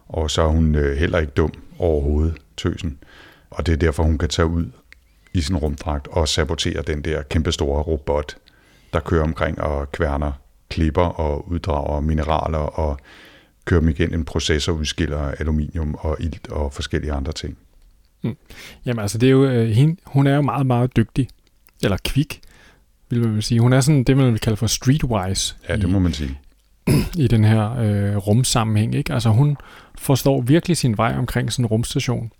[0.08, 2.98] Og så er hun øh, heller ikke dum overhovedet, tøsen.
[3.50, 4.66] Og det er derfor, hun kan tage ud
[5.34, 8.38] i sin rumdragt og sabotere den der kæmpestore robot,
[8.94, 10.32] der kører omkring og kværner
[10.70, 12.98] klipper og uddrager mineraler og
[13.66, 17.58] kører dem igennem en proces og udskiller aluminium og ilt og forskellige andre ting.
[18.24, 18.38] Mm.
[18.86, 21.28] Jamen altså, det er jo, øh, hende, hun er jo meget, meget dygtig.
[21.84, 22.42] Eller kvik,
[23.10, 23.60] vil man sige.
[23.62, 26.40] Hun er sådan det, man vil kalde for streetwise Ja, det i, må man sige.
[27.24, 28.96] i den her øh, rumsammenhæng.
[28.96, 29.14] Ikke?
[29.14, 29.58] Altså, hun
[29.98, 32.32] forstår virkelig sin vej omkring sådan en rumstation.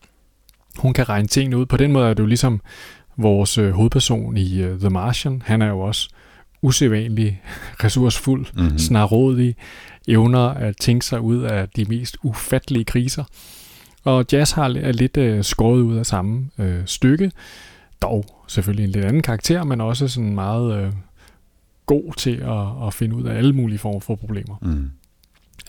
[0.78, 1.66] Hun kan regne tingene ud.
[1.66, 2.62] På den måde er det jo ligesom
[3.18, 5.42] vores øh, hovedperson i øh, The Martian.
[5.46, 6.10] Han er jo også
[6.62, 7.42] usædvanlig
[7.84, 8.64] ressourcefuld, Mhm.
[8.64, 8.78] mm-hmm.
[8.78, 9.56] snarådig,
[10.08, 13.24] evner at tænke sig ud af de mest ufattelige kriser.
[14.04, 17.32] Og Jazz har er lidt øh, skåret ud af samme øh, stykke,
[18.02, 20.94] dog selvfølgelig en lidt anden karakter, men også sådan meget øh,
[21.86, 24.56] god til at, at finde ud af alle mulige former for problemer.
[24.62, 24.90] Mm.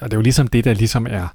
[0.01, 1.29] Og det er jo ligesom det, der ligesom er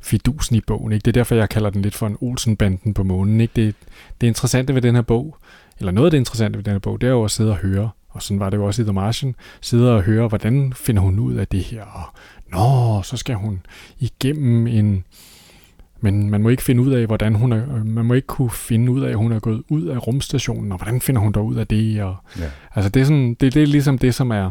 [0.00, 0.92] fidusen i bogen.
[0.92, 1.04] Ikke?
[1.04, 3.40] Det er derfor, jeg kalder den lidt for en Olsenbanden på månen.
[3.40, 3.52] Ikke?
[3.56, 3.74] Det,
[4.20, 5.36] det interessante ved den her bog,
[5.78, 7.56] eller noget af det interessante ved den her bog, det er jo at sidde og
[7.56, 11.02] høre, og sådan var det jo også i The Martian, sidde og høre, hvordan finder
[11.02, 12.04] hun ud af det her, og
[12.52, 13.60] nå, så skal hun
[13.98, 15.04] igennem en...
[16.04, 18.92] Men man må ikke finde ud af, hvordan hun er, man må ikke kunne finde
[18.92, 21.56] ud af, at hun er gået ud af rumstationen, og hvordan finder hun dog ud
[21.56, 22.50] af det, og Ja.
[22.74, 24.50] Altså det er, sådan, det, det er ligesom det, som er,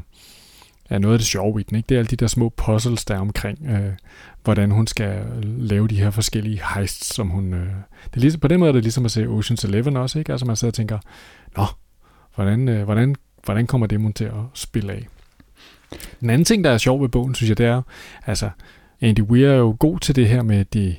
[0.89, 1.77] er noget af det sjove i den.
[1.77, 1.87] Ikke?
[1.87, 3.91] Det er alle de der små puzzles, der er omkring, øh,
[4.43, 7.53] hvordan hun skal lave de her forskellige heists, som hun...
[7.53, 7.59] Øh,
[8.05, 10.31] det er ligesom, på den måde er det ligesom at se Ocean's Eleven også, ikke?
[10.31, 10.99] Altså man sidder og tænker,
[11.57, 11.65] nå,
[12.35, 15.07] hvordan, øh, hvordan, hvordan kommer det mon til at spille af?
[16.19, 17.81] Den anden ting, der er sjov ved bogen, synes jeg, det er,
[18.25, 18.49] altså,
[19.01, 20.97] Andy Weir er jo god til det her med det,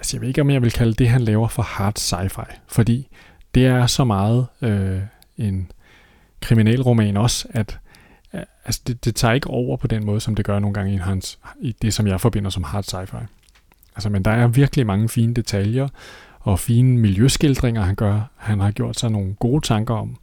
[0.00, 3.08] altså jeg ved ikke, om jeg vil kalde det, han laver for hard sci-fi, fordi
[3.54, 5.00] det er så meget øh,
[5.38, 5.70] en
[6.40, 7.78] kriminalroman også, at
[8.34, 10.94] øh, altså det, det tager ikke over på den måde, som det gør nogle gange
[10.94, 13.24] i, hans, i det, som jeg forbinder som hard sci-fi.
[13.96, 15.88] Altså, men der er virkelig mange fine detaljer
[16.40, 18.30] og fine miljøskildringer, han gør.
[18.36, 20.16] Han har gjort sig nogle gode tanker om,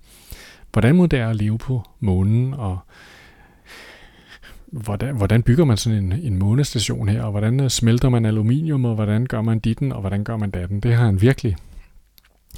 [0.72, 2.80] hvordan må det er at leve på månen, og
[4.72, 8.86] hvordan, hvordan bygger man sådan en, en månestation her, og hvordan øh, smelter man aluminium,
[8.86, 10.80] og hvordan gør man ditten, og hvordan gør man datten.
[10.80, 11.56] Det har han virkelig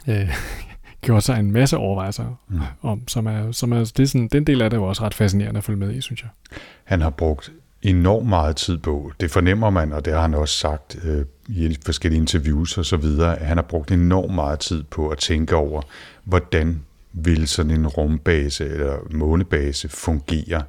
[0.07, 0.29] øh,
[1.01, 2.59] gjort sig en masse overvejelser Mm.
[2.81, 5.13] om, som er, som er det er sådan, den del af det er også ret
[5.13, 6.29] fascinerende at følge med i, synes jeg.
[6.83, 10.57] Han har brugt enormt meget tid på, det fornemmer man, og det har han også
[10.57, 14.83] sagt øh, i forskellige interviews og så videre, at han har brugt enormt meget tid
[14.83, 15.81] på at tænke over,
[16.23, 16.81] hvordan
[17.13, 20.63] vil sådan en rumbase eller månebase fungere,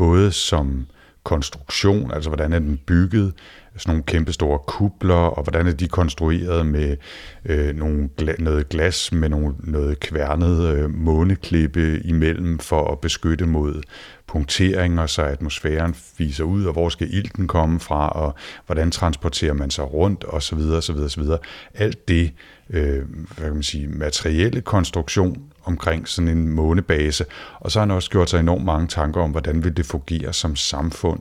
[0.00, 0.86] både som
[1.24, 3.32] konstruktion, altså hvordan er den bygget,
[3.76, 6.96] sådan nogle kæmpe store kubler, og hvordan er de konstrueret med
[7.44, 8.08] øh, nogle,
[8.38, 13.82] noget glas med nogle, noget kværnet øh, måneklippe imellem for at beskytte mod
[14.26, 18.34] punkteringer, så atmosfæren viser ud, og hvor skal ilten komme fra, og
[18.66, 21.38] hvordan transporterer man sig rundt, og så videre, så videre, så videre.
[21.74, 22.32] Alt det,
[22.70, 23.02] øh,
[23.36, 27.24] hvad kan man sige, materielle konstruktion omkring sådan en månebase,
[27.60, 30.32] og så har han også gjort sig enormt mange tanker om, hvordan vil det fungere
[30.32, 31.20] som samfund,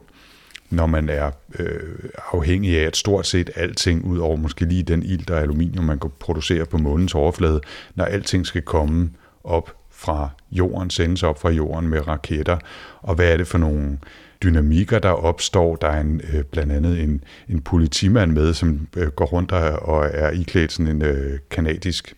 [0.69, 5.04] når man er øh, afhængig af, at stort set alting, ud over måske lige den
[5.04, 7.62] ilt og aluminium, man kan producere på månens overflade,
[7.95, 9.10] når alting skal komme
[9.43, 12.58] op fra jorden, sendes op fra jorden med raketter,
[13.02, 13.97] og hvad er det for nogle
[14.43, 15.75] dynamikker, der opstår.
[15.75, 20.10] Der er en, øh, blandt andet en, en politimand med, som øh, går rundt og
[20.13, 22.13] er iklædt sådan en øh, kanadisk,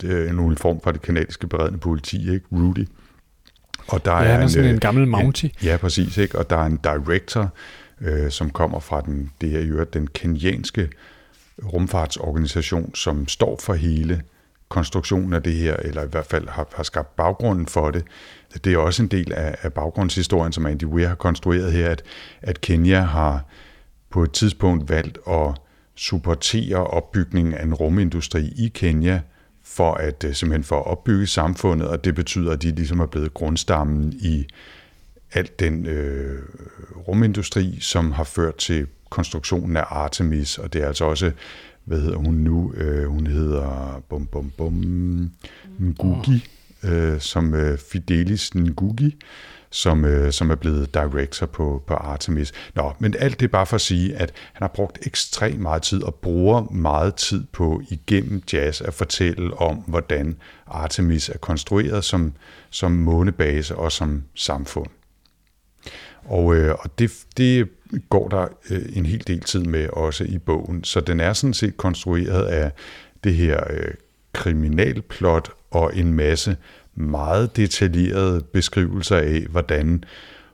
[0.00, 2.46] det er en uniform fra det kanadiske beredende politi, ikke?
[2.52, 2.86] Rudy.
[3.88, 5.50] Og der ja, er, en, sådan en gammel Mountie.
[5.62, 6.16] Ja, præcis.
[6.16, 6.38] Ikke?
[6.38, 7.50] Og der er en director,
[8.00, 10.88] øh, som kommer fra den, det er jo den kenyanske
[11.72, 14.22] rumfartsorganisation, som står for hele
[14.68, 18.04] konstruktionen af det her, eller i hvert fald har, har skabt baggrunden for det.
[18.64, 22.02] Det er også en del af, af baggrundshistorien, som Andy Weir har konstrueret her, at,
[22.42, 23.44] at Kenya har
[24.10, 25.54] på et tidspunkt valgt at
[25.96, 29.20] supportere opbygningen af en rumindustri i Kenya,
[29.68, 33.06] for at øh, simpelthen for at opbygge samfundet, og det betyder, at de ligesom er
[33.06, 34.46] blevet grundstammen i
[35.32, 36.42] alt den øh,
[37.08, 41.32] rumindustri, som har ført til konstruktionen af Artemis, og det er altså også
[41.88, 42.72] hvad hedder hun nu?
[42.76, 45.30] Øh, hun hedder bum, bum, bum,
[45.80, 46.44] Ngugi,
[46.84, 49.16] øh, som øh, Fidelis Ngugi,
[49.70, 52.52] som, øh, som er blevet director på, på Artemis.
[52.74, 55.82] Nå, men alt det er bare for at sige, at han har brugt ekstremt meget
[55.82, 62.04] tid og bruger meget tid på igennem jazz at fortælle om, hvordan Artemis er konstrueret
[62.04, 62.32] som,
[62.70, 64.90] som månebase og som samfund.
[66.24, 67.68] Og, øh, og det, det
[68.10, 70.84] går der øh, en hel del tid med også i bogen.
[70.84, 72.72] Så den er sådan set konstrueret af
[73.24, 73.94] det her øh,
[74.32, 76.56] kriminalplot og en masse
[77.00, 80.04] meget detaljerede beskrivelser af, hvordan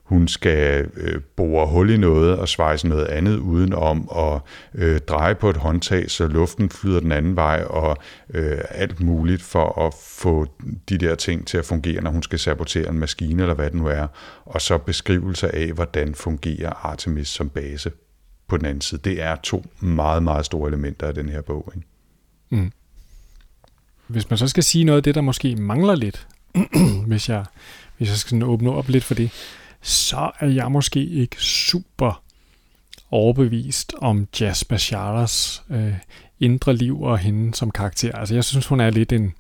[0.04, 4.42] hun skal øh, bore hul i noget og svejse noget andet udenom og
[4.74, 7.96] øh, dreje på et håndtag, så luften flyder den anden vej og
[8.34, 10.46] øh, alt muligt for at få
[10.88, 13.74] de der ting til at fungere, når hun skal sabotere en maskine eller hvad det
[13.74, 14.06] nu er.
[14.44, 17.90] Og så beskrivelser af, hvordan fungerer Artemis som base
[18.48, 19.00] på den anden side.
[19.04, 21.72] Det er to meget, meget store elementer af den her bog.
[21.76, 21.86] Ikke?
[22.50, 22.72] Mm.
[24.06, 26.26] Hvis man så skal sige noget af det, der måske mangler lidt,
[27.06, 27.44] hvis jeg,
[27.98, 29.30] hvis jeg skal åbne op lidt for det,
[29.82, 32.22] så er jeg måske ikke super
[33.10, 35.94] overbevist om Jazz Basharas øh,
[36.40, 38.12] indre liv og hende som karakter.
[38.12, 39.34] Altså jeg synes, hun er lidt en...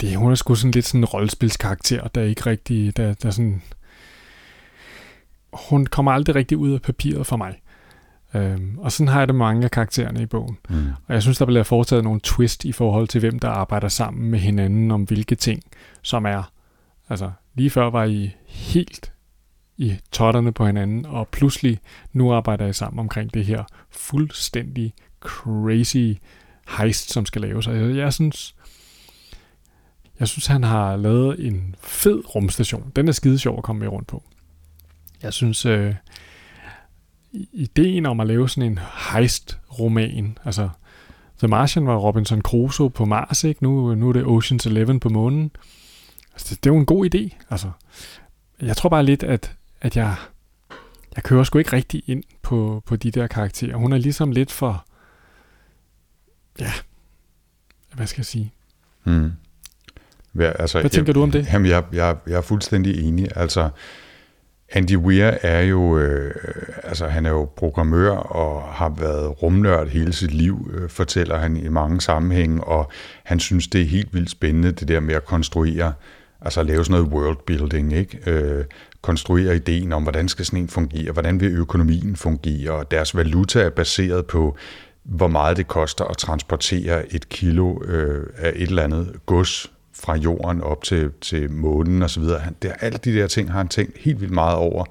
[0.00, 2.96] Det, hun er sgu sådan lidt sådan en rollespilskarakter, der ikke rigtig...
[2.96, 3.62] Der, der sådan,
[5.52, 7.60] hun kommer aldrig rigtig ud af papiret for mig.
[8.34, 10.58] Øhm, og sådan har jeg det mange af karaktererne i bogen.
[10.68, 10.86] Mm.
[11.08, 14.30] Og jeg synes, der bliver foretaget nogle twist i forhold til, hvem der arbejder sammen
[14.30, 15.62] med hinanden om hvilke ting,
[16.02, 16.52] som er
[17.08, 19.12] altså Lige før var I helt
[19.76, 21.78] i totterne på hinanden, og pludselig
[22.12, 26.12] nu arbejder I sammen omkring det her fuldstændig crazy
[26.78, 27.66] heist, som skal laves.
[27.66, 28.54] Og jeg, jeg synes,
[30.20, 32.92] jeg synes, han har lavet en fed rumstation.
[32.96, 34.22] Den er skide sjov at komme med rundt på.
[35.22, 35.94] Jeg synes, øh,
[37.52, 38.78] ideen om at lave sådan en
[39.12, 40.68] heist-roman, altså
[41.38, 43.62] The Martian var Robinson Crusoe på Mars, ikke?
[43.62, 45.50] Nu, nu er det Ocean's Eleven på månen.
[46.32, 47.46] Altså, det, det er jo en god idé.
[47.50, 47.70] Altså,
[48.62, 50.14] jeg tror bare lidt, at, at jeg,
[51.16, 53.76] jeg kører sgu ikke rigtig ind på, på de der karakterer.
[53.76, 54.86] Hun er ligesom lidt for...
[56.60, 56.72] Ja,
[57.94, 58.52] hvad skal jeg sige?
[59.04, 59.32] Hmm.
[60.38, 61.46] Ja, altså, hvad tænker jeg, du om det?
[61.52, 63.28] Jamen, jeg, jeg, jeg er fuldstændig enig.
[63.36, 63.70] Altså,
[64.72, 66.34] Andy Weir er jo, øh,
[66.82, 71.56] altså han er jo programmør og har været rumnørd hele sit liv, øh, fortæller han
[71.56, 72.90] i mange sammenhænge, og
[73.24, 75.92] han synes, det er helt vildt spændende, det der med at konstruere
[76.42, 78.30] Altså at lave sådan noget worldbuilding, ikke?
[78.30, 78.64] Øh,
[79.02, 83.60] konstruere ideen om, hvordan skal sådan en fungere, hvordan vil økonomien fungere, og deres valuta
[83.60, 84.56] er baseret på,
[85.04, 90.16] hvor meget det koster at transportere et kilo øh, af et eller andet gods fra
[90.16, 92.22] jorden op til, til månen osv.
[92.62, 94.84] Det, alle de der ting har han tænkt helt vildt meget over.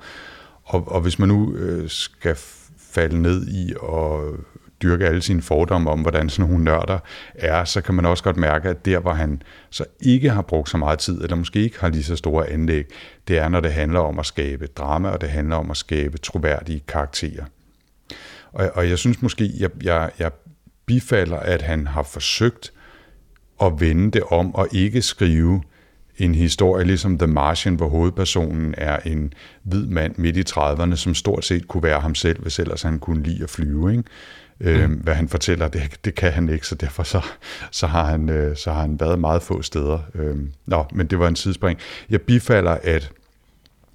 [0.64, 2.36] Og, og hvis man nu øh, skal
[2.78, 4.36] falde ned i og
[4.82, 7.00] dyrke alle sine fordomme om, hvordan sådan nogle nørder
[7.36, 10.70] er, så kan man også godt mærke, at der, hvor han så ikke har brugt
[10.70, 12.86] så meget tid, eller måske ikke har lige så store anlæg,
[13.28, 16.18] det er, når det handler om at skabe drama, og det handler om at skabe
[16.18, 17.46] troværdige karakterer.
[18.52, 20.32] Og, og jeg synes måske, jeg, jeg, jeg
[20.86, 22.74] bifalder, at han har forsøgt
[23.62, 25.62] at vende det om og ikke skrive
[26.18, 31.14] en historie ligesom The Martian, hvor hovedpersonen er en hvid mand midt i 30'erne, som
[31.14, 33.92] stort set kunne være ham selv, hvis ellers han kunne lide at flyve.
[33.92, 34.04] Ikke?
[34.60, 37.22] Øh, Hvad han fortæller, det, det kan han ikke, så derfor så,
[37.72, 40.00] så, har han, øh, så har han været meget få steder.
[40.16, 41.80] Øh, nå, men det var en sidespring.
[42.10, 43.12] Jeg bifalder, at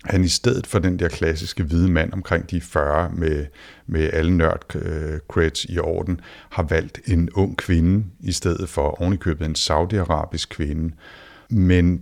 [0.04, 3.46] han i stedet for den der klassiske hvide mand omkring de 40 med,
[3.86, 9.00] med alle nørd øh, creds i orden, har valgt en ung kvinde i stedet for
[9.02, 10.94] ovenikøbet en saudiarabisk kvinde.
[11.50, 12.00] Men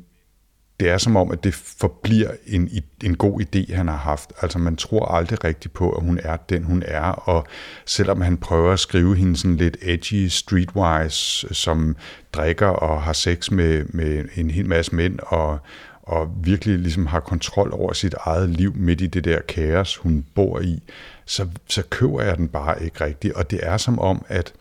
[0.81, 2.71] det er som om, at det forbliver en,
[3.05, 4.33] en god idé, han har haft.
[4.43, 7.47] Altså man tror aldrig rigtigt på, at hun er den, hun er, og
[7.87, 11.97] selvom han prøver at skrive hende sådan lidt edgy, streetwise, som
[12.33, 15.59] drikker og har sex med, med en hel masse mænd, og,
[16.03, 20.27] og virkelig ligesom har kontrol over sit eget liv midt i det der kaos, hun
[20.35, 20.83] bor i,
[21.25, 23.35] så, så køber jeg den bare ikke rigtigt.
[23.35, 24.53] Og det er som om, at,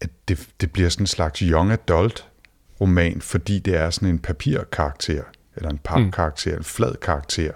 [0.00, 2.26] at det, det bliver sådan en slags young adult
[2.80, 5.22] roman, fordi det er sådan en papirkarakter,
[5.56, 6.58] eller en papkarakter, mm.
[6.58, 7.50] en flad karakter,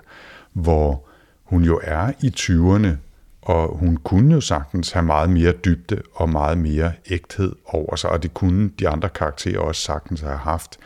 [0.53, 1.09] hvor
[1.45, 2.97] hun jo er i 20'erne,
[3.43, 8.11] og hun kunne jo sagtens have meget mere dybde og meget mere ægthed over sig,
[8.11, 10.79] og det kunne de andre karakterer også sagtens have haft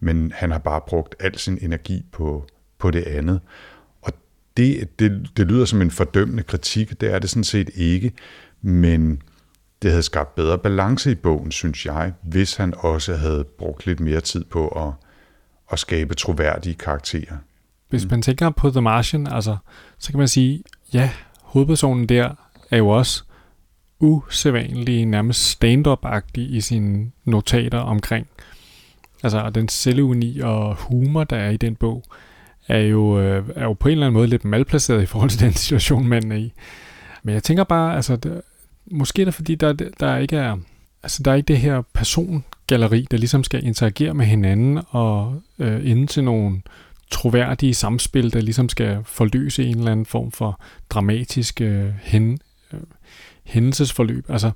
[0.00, 2.46] men han har bare brugt al sin energi på,
[2.78, 3.40] på det andet.
[4.02, 4.12] Og
[4.56, 8.12] det, det, det lyder som en fordømmende kritik, det er det sådan set ikke,
[8.62, 9.22] men
[9.82, 14.00] det havde skabt bedre balance i bogen, synes jeg, hvis han også havde brugt lidt
[14.00, 14.92] mere tid på at,
[15.72, 17.36] at skabe troværdige karakterer.
[17.88, 19.56] Hvis man tænker på The Martian, altså,
[19.98, 21.10] så kan man sige, ja,
[21.42, 22.34] hovedpersonen der
[22.70, 23.24] er jo også
[24.00, 28.26] usædvanlig, nærmest stand-up-agtig i sine notater omkring
[29.22, 32.04] Altså, og den selvuni og humor, der er i den bog,
[32.68, 35.40] er jo, øh, er jo på en eller anden måde lidt malplaceret i forhold til
[35.40, 36.52] den situation, manden er i.
[37.22, 38.40] Men jeg tænker bare, altså, det,
[38.90, 40.56] måske er det fordi, der, der ikke er,
[41.02, 45.90] altså, der er ikke det her persongalleri, der ligesom skal interagere med hinanden og øh,
[45.90, 46.62] inde til nogle
[47.10, 52.38] troværdige samspil, der ligesom skal forløse en eller anden form for dramatisk øh, hen,
[52.72, 52.80] øh,
[53.44, 54.30] hændelsesforløb.
[54.30, 54.50] Altså,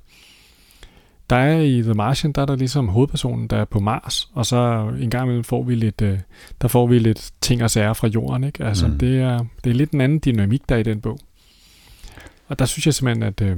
[1.31, 4.45] der er i The Martian, der er der ligesom hovedpersonen, der er på Mars, og
[4.45, 6.19] så en gang imellem får vi lidt, øh,
[6.61, 8.63] der får vi lidt ting og sager fra jorden, ikke?
[8.63, 8.97] Altså, mm.
[8.97, 11.19] det, er, det er lidt en anden dynamik, der er i den bog.
[12.47, 13.57] Og der synes jeg simpelthen, at øh,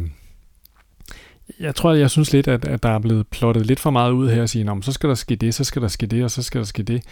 [1.59, 4.29] jeg tror, jeg synes lidt, at, at der er blevet plottet lidt for meget ud
[4.29, 6.43] her og sige, så skal der ske det, så skal der ske det, og så
[6.43, 7.03] skal der ske det.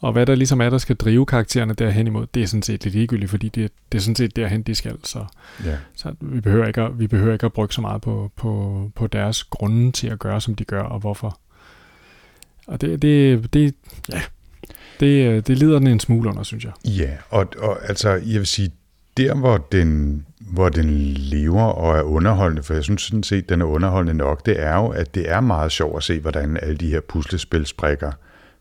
[0.00, 2.84] Og hvad der ligesom er, der skal drive karaktererne derhen imod, det er sådan set
[2.84, 4.96] lidt ligegyldigt, fordi det, det er sådan set derhen, de skal.
[5.04, 5.24] Så,
[5.64, 5.76] ja.
[5.94, 9.06] så vi, behøver ikke at, vi behøver ikke at bruge så meget på, på, på
[9.06, 11.38] deres grunde til at gøre, som de gør, og hvorfor.
[12.66, 13.74] Og det, det, det
[14.12, 14.20] ja,
[15.00, 16.72] det, det lider den en smule under, synes jeg.
[16.84, 18.70] Ja, og, og altså, jeg vil sige,
[19.16, 23.60] der hvor den, hvor den lever og er underholdende, for jeg synes sådan set, den
[23.60, 26.76] er underholdende nok, det er jo, at det er meget sjovt at se, hvordan alle
[26.76, 28.12] de her puslespilsbrikker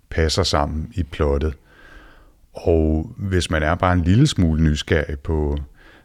[0.10, 1.54] passer sammen i plottet.
[2.54, 5.58] Og hvis man er bare en lille smule nysgerrig på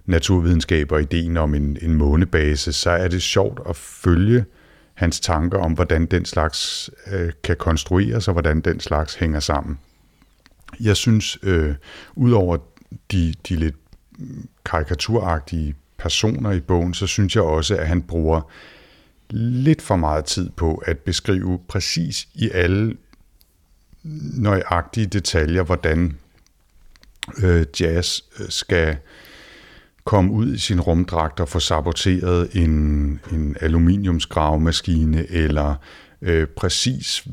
[0.07, 4.45] naturvidenskab og ideen om en, en månebase, så er det sjovt at følge
[4.95, 9.79] hans tanker om, hvordan den slags øh, kan konstrueres, og hvordan den slags hænger sammen.
[10.81, 11.75] Jeg synes, øh,
[12.15, 12.57] udover
[13.13, 13.75] de, de lidt
[14.65, 18.51] karikaturagtige personer i bogen, så synes jeg også, at han bruger
[19.31, 22.97] lidt for meget tid på at beskrive præcis i alle
[24.39, 26.17] nøjagtige detaljer, hvordan
[27.43, 28.97] øh, Jazz øh, skal
[30.05, 32.71] komme ud i sin rumdragt og få saboteret en,
[33.33, 35.75] en aluminiumsgravemaskine, eller
[36.23, 37.27] øh, præcis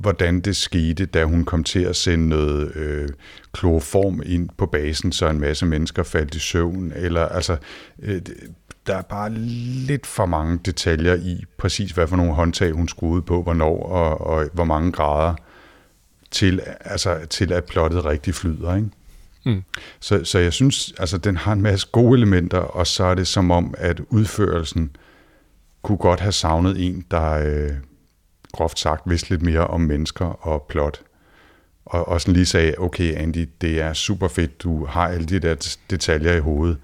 [0.00, 3.08] hvordan det skete, da hun kom til at sende noget øh,
[3.52, 7.56] kloroform ind på basen, så en masse mennesker faldt i søvn, eller altså,
[8.02, 8.20] øh,
[8.86, 9.30] der er bare
[9.86, 14.20] lidt for mange detaljer i præcis, hvad for nogle håndtag hun skruede på, hvornår og,
[14.20, 15.34] og hvor mange grader
[16.32, 18.76] til, altså, til at plottet rigtig flyder.
[18.76, 18.88] Ikke?
[19.44, 19.62] Mm.
[20.00, 23.26] Så, så jeg synes, altså, den har en masse gode elementer, og så er det
[23.26, 24.96] som om, at udførelsen
[25.82, 27.70] kunne godt have savnet en, der øh,
[28.52, 31.00] groft sagt vidste lidt mere om mennesker og plot.
[31.84, 35.38] Og, og sådan lige sagde, okay Andy, det er super fedt, du har alle de
[35.38, 36.78] der detaljer i hovedet,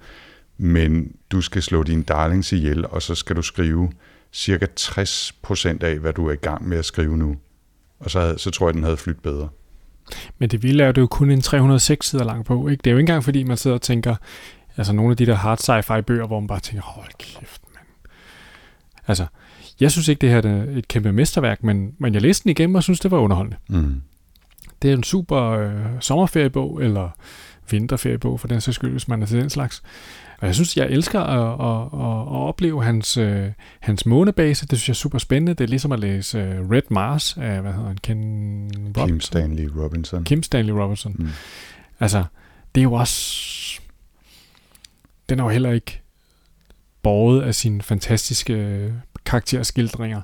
[0.57, 3.91] men du skal slå dine darlings ihjel, og så skal du skrive
[4.33, 7.37] cirka 60% af, hvad du er i gang med at skrive nu
[7.99, 9.49] og så, havde, så tror jeg, den havde flyttet bedre.
[10.37, 12.67] Men det vilde er det jo kun en 306 sider lang på.
[12.67, 12.81] Ikke?
[12.81, 14.15] Det er jo ikke engang, fordi man sidder og tænker,
[14.77, 17.85] altså nogle af de der hard sci-fi bøger, hvor man bare tænker, hold kæft, mand.
[19.07, 19.25] Altså,
[19.79, 22.75] jeg synes ikke, det her er et kæmpe mesterværk, men, men jeg læste den igennem
[22.75, 23.57] og synes, det var underholdende.
[23.69, 24.01] Mm.
[24.81, 27.09] Det er en super øh, sommerferiebog, eller
[27.71, 29.83] vinterferiebog for den sags skyld, hvis man er til den slags.
[30.41, 34.67] Og jeg synes, jeg elsker at, at, at, at opleve hans, øh, hans månebase.
[34.67, 35.53] Det synes jeg er super spændende.
[35.53, 39.07] Det er ligesom at læse øh, Red Mars af, hvad hedder han, Ken Robinson?
[39.07, 40.23] Kim Stanley Robinson.
[40.23, 41.15] Kim Stanley Robinson.
[41.19, 41.29] Mm.
[41.99, 42.23] Altså,
[42.75, 43.79] det er jo også...
[45.29, 46.01] Den er jo heller ikke
[47.01, 48.91] båret af sine fantastiske øh,
[49.25, 50.21] karakterskildringer.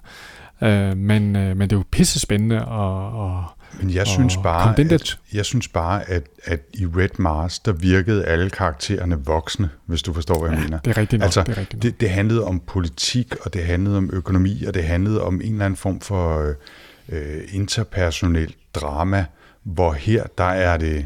[0.66, 3.46] Øh, men, øh, men det er jo pisse spændende og, og
[3.80, 8.26] men jeg synes bare, at, jeg synes bare, at, at i Red Mars, der virkede
[8.26, 10.80] alle karaktererne voksne, hvis du forstår, hvad jeg ja, mener.
[10.80, 11.26] det er rigtigt nok.
[11.26, 11.82] Altså, det, er rigtigt nok.
[11.82, 15.52] Det, det handlede om politik, og det handlede om økonomi, og det handlede om en
[15.52, 16.54] eller anden form for
[17.10, 19.26] øh, interpersonel drama,
[19.64, 21.06] hvor her, der er det,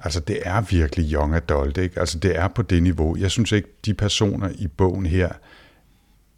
[0.00, 2.00] altså det er virkelig young adult, ikke?
[2.00, 3.16] Altså det er på det niveau.
[3.16, 5.28] Jeg synes ikke, de personer i bogen her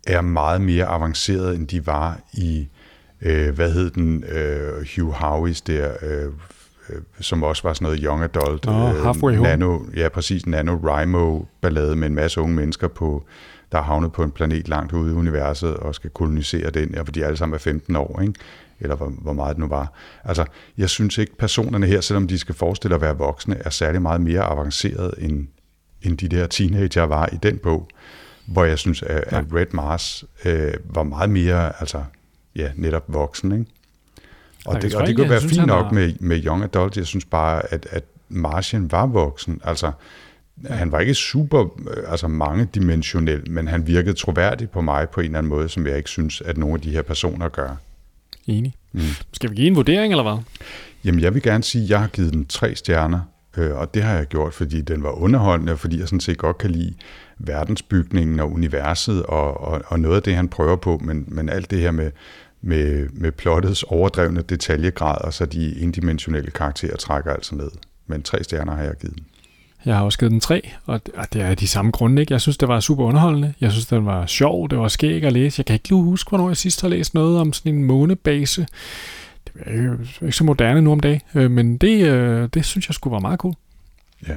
[0.07, 2.69] er meget mere avancerede, end de var i
[3.23, 6.33] øh, hvad hed den, øh, Hugh Howie's der, øh,
[6.91, 8.67] øh, som også var sådan noget young adult.
[8.69, 9.49] Oh, øh, halfway home.
[9.49, 13.25] Nano, ja, præcis, Nano Rimo ballade med en masse unge mennesker, på,
[13.73, 17.21] der er havnet på en planet langt ude i universet og skal kolonisere den, fordi
[17.21, 18.35] de alle sammen er 15 år, ikke?
[18.81, 19.93] eller hvor, hvor meget det nu var.
[20.25, 20.45] Altså,
[20.79, 24.21] jeg synes ikke, personerne her, selvom de skal forestille at være voksne, er særlig meget
[24.21, 25.47] mere avanceret end,
[26.03, 27.89] end de der teenager var i den bog,
[28.47, 32.05] hvor jeg synes, at, at Red Mars øh, var meget mere, altså
[32.57, 33.53] ja, netop voksen.
[33.53, 33.65] Ikke?
[34.67, 35.91] Og, det, og det kunne være synes, fint nok var...
[35.91, 36.97] med, med Young Adult.
[36.97, 39.61] Jeg synes bare, at, at Martian var voksen.
[39.65, 39.93] Altså,
[40.65, 40.75] ja.
[40.75, 45.25] han var ikke super øh, altså mange-dimensionel, men han virkede troværdig på mig på en
[45.25, 47.77] eller anden måde, som jeg ikke synes, at nogle af de her personer gør.
[48.47, 48.75] Enig.
[48.93, 49.01] Mm.
[49.33, 50.43] Skal vi give en vurdering, eller hvad?
[51.05, 53.21] Jamen, jeg vil gerne sige, at jeg har givet den tre stjerner,
[53.57, 56.59] øh, og det har jeg gjort, fordi den var underholdende, fordi jeg sådan set godt
[56.59, 56.95] kan lide
[57.39, 61.71] verdensbygningen og universet og, og, og noget af det, han prøver på, men, men alt
[61.71, 62.11] det her med
[62.67, 67.71] med, med plottets overdrevne detaljegrad, og så de indimensionelle karakterer trækker altså ned.
[68.07, 69.25] Men tre stjerner har jeg givet den.
[69.85, 71.01] Jeg har også givet den tre, og
[71.33, 72.21] det er de samme grunde.
[72.21, 72.33] Ikke?
[72.33, 73.55] Jeg synes, det var super underholdende.
[73.61, 74.71] Jeg synes, den var sjov.
[74.71, 75.61] Det var skæg at læse.
[75.61, 78.67] Jeg kan ikke lige huske, hvornår jeg sidst har læst noget om sådan en månebase.
[79.55, 82.95] Det er ikke så moderne nu om dagen, øh, men det, øh, det synes jeg
[82.95, 83.55] skulle være meget cool.
[84.29, 84.37] Ja.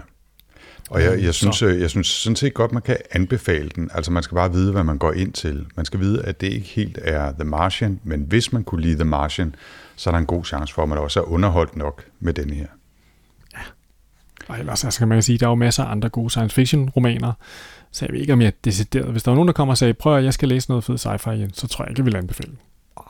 [0.89, 3.89] Og jeg, jeg, synes, jeg, øh, jeg synes sådan set godt, man kan anbefale den.
[3.93, 5.65] Altså man skal bare vide, hvad man går ind til.
[5.75, 8.95] Man skal vide, at det ikke helt er The Martian, men hvis man kunne lide
[8.95, 9.55] The Martian,
[9.95, 12.49] så er der en god chance for, at man også er underholdt nok med den
[12.49, 12.67] her.
[13.53, 13.59] Ja.
[14.47, 16.89] Og ellers altså, kan man sige, der er jo masser af andre gode science fiction
[16.89, 17.33] romaner,
[17.91, 19.11] så jeg ved ikke, om jeg decideret.
[19.11, 20.97] Hvis der var nogen, der kommer og sagde, prøv at jeg skal læse noget fed
[20.97, 22.51] sci-fi igen, så tror jeg ikke, jeg vil anbefale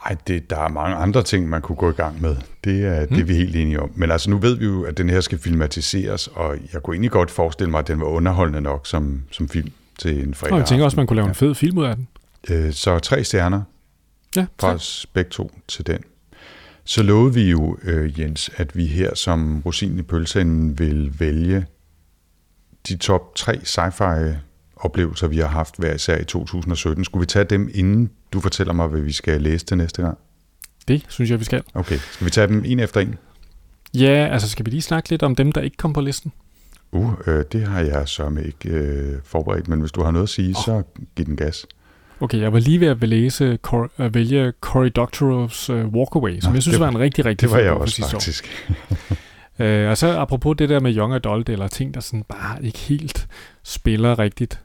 [0.05, 2.35] Nej, det, der er mange andre ting, man kunne gå i gang med.
[2.63, 3.15] Det er, hmm.
[3.15, 3.91] det er vi helt enige om.
[3.95, 7.11] Men altså, nu ved vi jo, at den her skal filmatiseres, og jeg kunne egentlig
[7.11, 10.53] godt forestille mig, at den var underholdende nok som, som film til en fredag.
[10.53, 12.07] Og jeg tænker også, man kunne lave en fed film ud af den.
[12.49, 13.61] Øh, så tre stjerner
[14.35, 14.79] ja, fra
[15.13, 15.99] begge to til den.
[16.83, 21.65] Så lovede vi jo, øh, Jens, at vi her som rosin i pølsen vil vælge
[22.87, 24.35] de top tre sci-fi
[24.80, 27.05] oplevelser, vi har haft hver især i 2017.
[27.05, 30.17] Skulle vi tage dem, inden du fortæller mig, hvad vi skal læse til næste gang?
[30.88, 31.63] Det synes jeg, vi skal.
[31.73, 33.15] Okay, skal vi tage dem en efter en?
[33.93, 36.32] Ja, altså skal vi lige snakke lidt om dem, der ikke kom på listen?
[36.91, 40.30] Uh, øh, det har jeg så ikke øh, forberedt, men hvis du har noget at
[40.30, 40.63] sige, oh.
[40.65, 40.84] så
[41.15, 41.65] giv den gas.
[42.19, 46.51] Okay, jeg var lige ved at læse, Cor, uh, vælge Cory Doctorow's uh, Walkaway, som
[46.51, 48.67] Nå, jeg synes var, var en rigtig, rigtig Det var jeg også, faktisk.
[49.59, 52.80] uh, og så apropos det der med young adult, eller ting, der sådan bare ikke
[52.80, 53.27] helt
[53.63, 54.61] spiller rigtigt,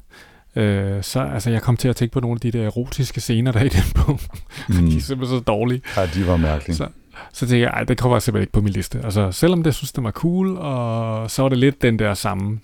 [0.56, 3.52] øh, så altså, jeg kom til at tænke på nogle af de der erotiske scener,
[3.52, 4.20] der er i den bog.
[4.68, 4.90] Mm.
[4.90, 5.82] de er simpelthen så dårlige.
[5.96, 6.76] Ja, de var mærkelige.
[6.76, 6.88] Så,
[7.32, 9.00] så tænkte jeg, ej, det kommer simpelthen ikke på min liste.
[9.04, 12.60] Altså, selvom det synes, det var cool, og så var det lidt den der samme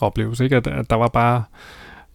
[0.00, 0.56] oplevelse, ikke?
[0.56, 1.42] At, at der var bare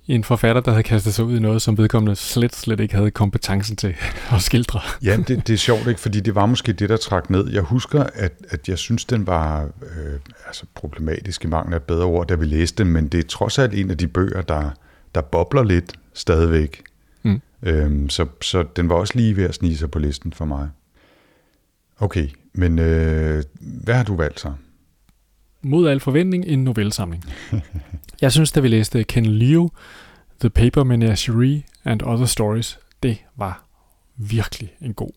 [0.07, 3.11] en forfatter, der havde kastet sig ud i noget, som vedkommende slet, slet ikke havde
[3.11, 3.95] kompetencen til
[4.35, 4.79] at skildre.
[5.03, 7.49] Ja, det, det er sjovt ikke, fordi det var måske det, der trak ned.
[7.49, 12.05] Jeg husker, at, at jeg synes, den var øh, altså problematisk i mangel af bedre
[12.05, 14.69] ord, da vi læste den, men det er trods alt en af de bøger, der,
[15.15, 16.83] der bobler lidt stadigvæk.
[17.23, 17.41] Mm.
[17.63, 20.69] Øhm, så, så den var også lige ved at snige sig på listen for mig.
[21.99, 24.51] Okay, men øh, hvad har du valgt så?
[25.61, 27.25] Mod al forventning en novellesamling.
[28.21, 29.69] jeg synes, da vi læste Ken Liu,
[30.39, 33.63] The Paper Menagerie and Other Stories, det var
[34.15, 35.11] virkelig en god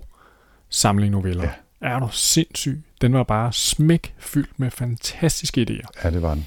[0.69, 1.45] samling noveller.
[1.45, 1.51] Ja.
[1.81, 2.83] Er du sindssyg?
[3.01, 5.89] Den var bare smæk fyldt med fantastiske idéer.
[6.05, 6.47] Ja, det var den.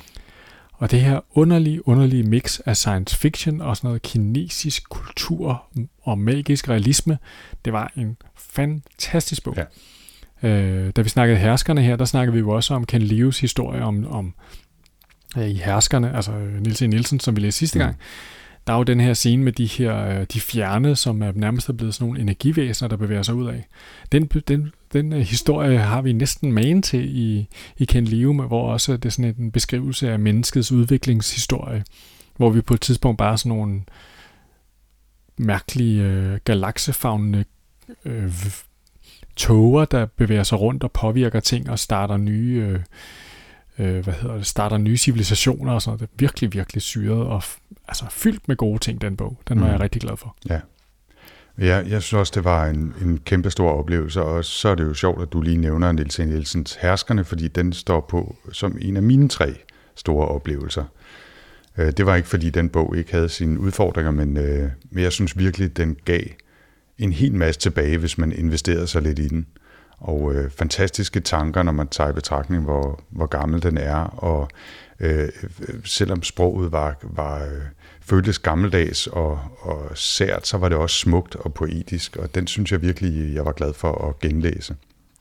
[0.74, 5.64] Og det her underlige, underlige mix af science fiction og sådan noget kinesisk kultur
[6.02, 7.18] og magisk realisme,
[7.66, 9.54] det var en fantastisk bog.
[9.58, 9.64] Ja.
[10.44, 13.84] Øh, da vi snakkede herskerne her, der snakkede vi jo også om Ken Lius historie
[13.84, 14.34] om, om
[15.38, 16.88] øh, i herskerne, altså Nils E.
[16.88, 17.86] Nielsen, som vi læste sidste mm.
[17.86, 17.98] gang.
[18.68, 21.70] der er jo den her scene med de her, øh, de fjerne, som er nærmest
[21.70, 23.68] er blevet sådan nogle energivæsener, der bevæger sig ud af.
[24.12, 28.72] Den, den, den uh, historie har vi næsten magen til i, i Ken Liu, hvor
[28.72, 31.84] også det er sådan en beskrivelse af menneskets udviklingshistorie,
[32.38, 33.82] hvor vi på et tidspunkt bare sådan nogle
[35.38, 37.46] mærkelige øh, galaksefagnende
[38.06, 38.32] øh,
[39.36, 42.80] toger, der bevæger sig rundt og påvirker ting og starter nye,
[43.80, 46.02] øh, øh, hvad hedder det, starter nye civilisationer og sådan noget.
[46.02, 47.44] Det er virkelig, virkelig syret og
[47.88, 49.38] altså, fyldt med gode ting, den bog.
[49.48, 49.72] Den var mm.
[49.72, 50.36] jeg rigtig glad for.
[50.50, 50.60] Ja.
[51.58, 54.84] Ja, jeg synes også, det var en, en kæmpe stor oplevelse, og så er det
[54.84, 58.98] jo sjovt, at du lige nævner Niels Nielsens Herskerne, fordi den står på som en
[58.98, 59.56] af mine tre
[59.96, 60.84] store oplevelser.
[61.78, 65.12] Øh, det var ikke, fordi den bog ikke havde sine udfordringer, men, øh, men jeg
[65.12, 66.22] synes virkelig, den gav
[67.04, 69.48] en hel masse tilbage, hvis man investerede sig lidt i den.
[69.98, 74.50] Og øh, fantastiske tanker, når man tager i betragtning, hvor, hvor gammel den er, og
[75.00, 75.30] øh,
[75.84, 77.62] selvom sproget var, var øh,
[78.02, 82.72] føltes gammeldags og, og sært, så var det også smukt og poetisk, og den synes
[82.72, 84.76] jeg virkelig, jeg var glad for at genlæse.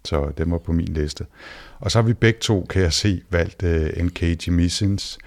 [0.04, 1.26] Så den var på min liste.
[1.78, 4.46] Og så har vi begge to, kan jeg se, valgt uh, N.K.
[4.46, 5.18] Jemisins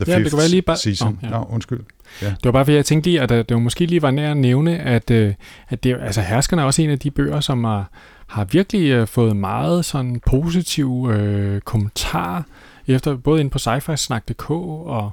[0.00, 0.76] The ja, Fifth det kan være lige bare...
[0.76, 1.08] Season.
[1.08, 1.30] Oh, ja.
[1.30, 1.80] Nå, undskyld.
[2.22, 2.26] Ja.
[2.26, 4.30] Det var bare, fordi jeg tænkte lige, at øh, det var måske lige var nær
[4.30, 5.34] at nævne, at, øh,
[5.68, 7.90] at det, altså, Herskerne er også en af de bøger, som har,
[8.26, 12.44] har virkelig øh, fået meget sådan positiv øh, kommentar,
[12.86, 15.12] efter både ind på sci-fi og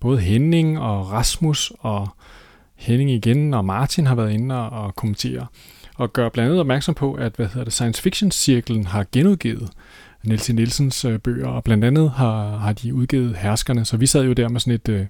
[0.00, 2.08] både Henning og Rasmus og
[2.76, 5.46] Henning igen og Martin har været inde og, og kommentere.
[5.96, 9.70] Og gør blandt andet opmærksom på, at hvad hedder det, Science Fiction Cirklen har genudgivet
[10.22, 14.24] Nielsen Nielsens øh, bøger, og blandt andet har, har de udgivet Herskerne, så vi sad
[14.24, 15.06] jo der med sådan et, øh,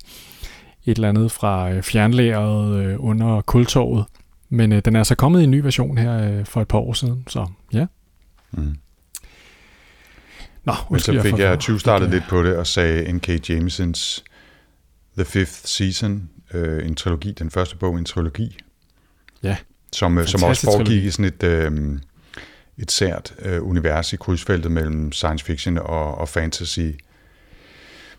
[0.86, 4.04] et eller andet fra øh, fjernlæret øh, under kultorvet,
[4.48, 6.78] men øh, den er så kommet i en ny version her øh, for et par
[6.78, 7.86] år siden, så ja.
[8.52, 8.76] Mm.
[10.64, 13.50] Nå, Men så fik jeg 20 startet lidt på det og sagde N.K.
[13.50, 14.24] Jamesons
[15.16, 18.58] The Fifth Season, øh, en trilogi, den første bog, en trilogi.
[19.42, 19.56] Ja.
[19.92, 21.06] Som, øh, som også foregik trilogi.
[21.06, 21.98] i sådan et, øh,
[22.78, 26.80] et sært øh, univers i krydsfeltet mellem science fiction og, og fantasy,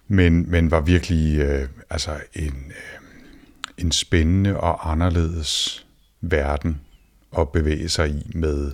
[0.08, 3.08] men, men var virkelig øh, altså en, øh,
[3.78, 5.86] en spændende og anderledes
[6.22, 6.82] verden
[7.38, 8.72] at bevæge sig i med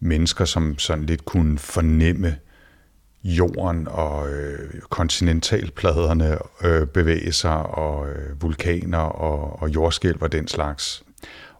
[0.00, 2.36] mennesker, som sådan lidt kunne fornemme
[3.24, 10.48] jorden og øh, kontinentalpladerne øh, bevæge sig, og øh, vulkaner og, og jordskælv og den
[10.48, 11.05] slags.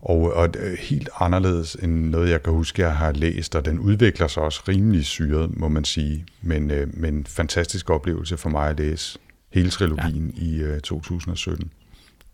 [0.09, 0.49] Og, og
[0.79, 4.63] helt anderledes end noget, jeg kan huske, jeg har læst, og den udvikler sig også
[4.69, 6.27] rimelig syret, må man sige.
[6.43, 9.19] Men, øh, men fantastisk oplevelse for mig at læse
[9.53, 10.45] hele trilogien ja.
[10.45, 11.71] i øh, 2017.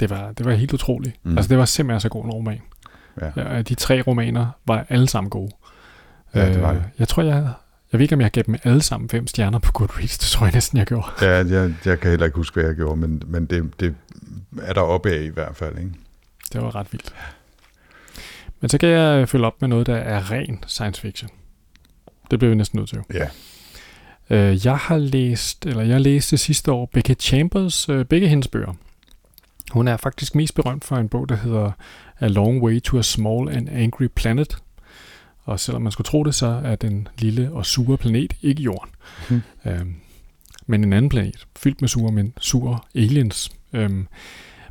[0.01, 1.17] Det var, det var helt utroligt.
[1.23, 1.37] Mm.
[1.39, 2.61] Altså, det var simpelthen så god en roman.
[3.37, 3.63] Ja.
[3.63, 5.53] De tre romaner var alle sammen gode.
[6.35, 6.79] Ja, det var det.
[6.79, 7.53] Øh, jeg tror, jeg,
[7.93, 10.19] jeg ved ikke, om jeg gav dem alle sammen fem stjerner på Goodreads.
[10.19, 11.07] Det tror jeg næsten, jeg gjorde.
[11.21, 13.95] Ja, jeg, jeg kan heller ikke huske, hvad jeg gjorde, men, men det, det
[14.63, 15.79] er der oppe af i hvert fald.
[15.79, 15.91] Ikke?
[16.53, 17.15] Det var ret vildt.
[18.63, 21.31] Men så kan jeg følge op med noget, der er ren science fiction.
[22.31, 22.99] Det bliver vi næsten nødt til.
[23.15, 23.27] Ja.
[24.31, 28.75] Øh, jeg har læst, eller jeg læste sidste år Becca Chambers, øh, begge hendes bøger.
[29.71, 31.73] Hun er faktisk mest berømt for en bog, der hedder
[32.21, 34.57] A Long Way to a Small and Angry Planet.
[35.45, 38.91] Og selvom man skulle tro det, så er den lille og sure planet ikke jorden.
[39.31, 39.43] Mm.
[39.67, 39.95] Øhm,
[40.67, 43.51] men en anden planet, fyldt med sure, men sure aliens.
[43.73, 44.09] Øhm,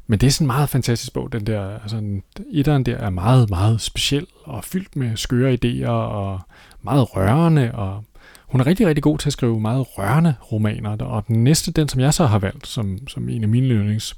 [0.08, 1.80] men det er sådan en meget fantastisk bog, den der.
[1.80, 2.22] Altså,
[2.52, 6.40] etteren der er meget, meget speciel og fyldt med skøre idéer og
[6.82, 7.72] meget rørende.
[7.72, 8.04] Og
[8.48, 10.98] hun er rigtig, rigtig god til at skrive meget rørende romaner.
[10.98, 14.16] Og den næste, den som jeg så har valgt som, som en af mine yndlings,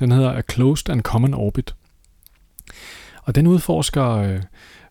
[0.00, 1.74] den hedder A Closed and Common Orbit.
[3.22, 4.42] Og den udforsker, øh,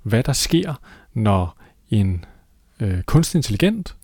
[0.03, 0.73] hvad der sker,
[1.13, 1.57] når
[1.89, 2.25] en
[2.79, 3.95] øh, kunstig intelligent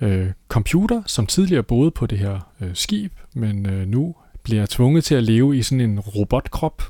[0.00, 5.04] øh, computer, som tidligere boede på det her øh, skib, men øh, nu bliver tvunget
[5.04, 6.82] til at leve i sådan en robotkrop.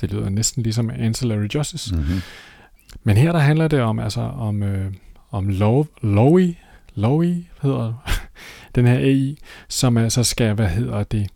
[0.00, 1.94] Det lyder næsten ligesom Ancillary Justice.
[1.94, 2.20] Mm-hmm.
[3.02, 4.92] Men her der handler det om altså om øh,
[5.30, 5.48] om
[6.02, 6.54] Lowy,
[6.94, 7.92] Lowy hedder
[8.74, 11.30] den her AI, som altså skal, hvad hedder det,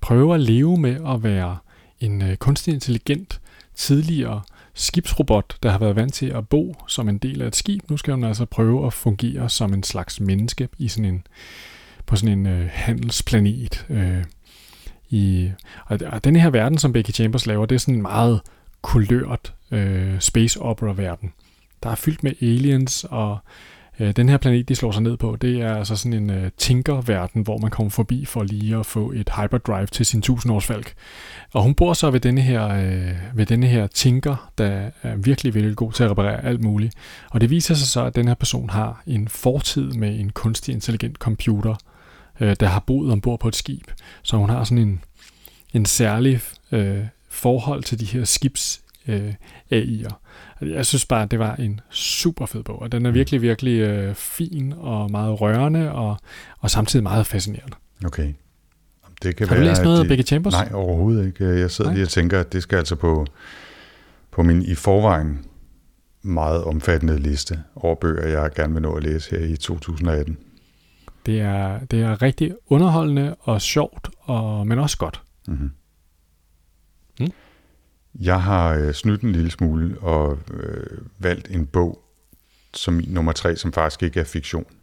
[0.00, 1.58] prøve at leve med at være
[2.00, 3.40] en øh, kunstig intelligent
[3.74, 4.42] tidligere
[4.74, 7.90] skibsrobot, der har været vant til at bo som en del af et skib.
[7.90, 11.26] Nu skal hun altså prøve at fungere som en slags menneske i sådan en,
[12.06, 13.86] på sådan en øh, handelsplanet.
[13.90, 14.24] Øh,
[15.14, 15.50] i,
[15.86, 18.40] og, og den her verden, som Becky Chambers laver, det er sådan en meget
[18.82, 21.32] kulørt øh, space opera verden.
[21.82, 23.38] Der er fyldt med aliens og
[24.00, 26.50] Øh, den her planet, de slår sig ned på, det er altså sådan en øh,
[26.58, 30.94] tinker-verden, hvor man kommer forbi for lige at få et hyperdrive til sin tusindårsfalk.
[31.52, 35.54] Og hun bor så ved denne her, øh, ved denne her tinker, der er virkelig,
[35.54, 36.94] virkelig god til at reparere alt muligt.
[37.30, 40.74] Og det viser sig så, at den her person har en fortid med en kunstig
[40.74, 41.74] intelligent computer,
[42.40, 43.90] uh, der har boet ombord på et skib.
[44.22, 45.00] Så hun har sådan en,
[45.74, 46.40] en særlig
[46.72, 49.34] øh, forhold til de her skibs øh,
[49.72, 50.14] AI'er.
[50.60, 53.14] Jeg synes bare, at det var en super fed bog, og den er Mm.
[53.14, 56.16] virkelig, virkelig øh, fin og meget rørende, og,
[56.60, 57.76] og samtidig meget fascinerende.
[58.04, 58.32] Okay.
[59.22, 60.52] Det kan Har du være, læst noget af Becky Chambers?
[60.52, 61.44] Nej, overhovedet ikke.
[61.44, 61.94] Jeg sidder Nej.
[61.96, 63.26] lige og tænker, at det skal altså på,
[64.30, 65.44] på min i forvejen
[66.22, 70.38] meget omfattende liste over bøger, jeg gerne vil nå at læse her i 2018.
[71.26, 75.22] Det er, det er rigtig underholdende og sjovt, og, men også godt.
[75.48, 75.70] Mm-hmm.
[77.20, 77.32] Mm.
[78.20, 82.04] Jeg har øh, snydt en lille smule og øh, valgt en bog
[82.74, 84.66] som min nummer tre, som faktisk ikke er fiktion.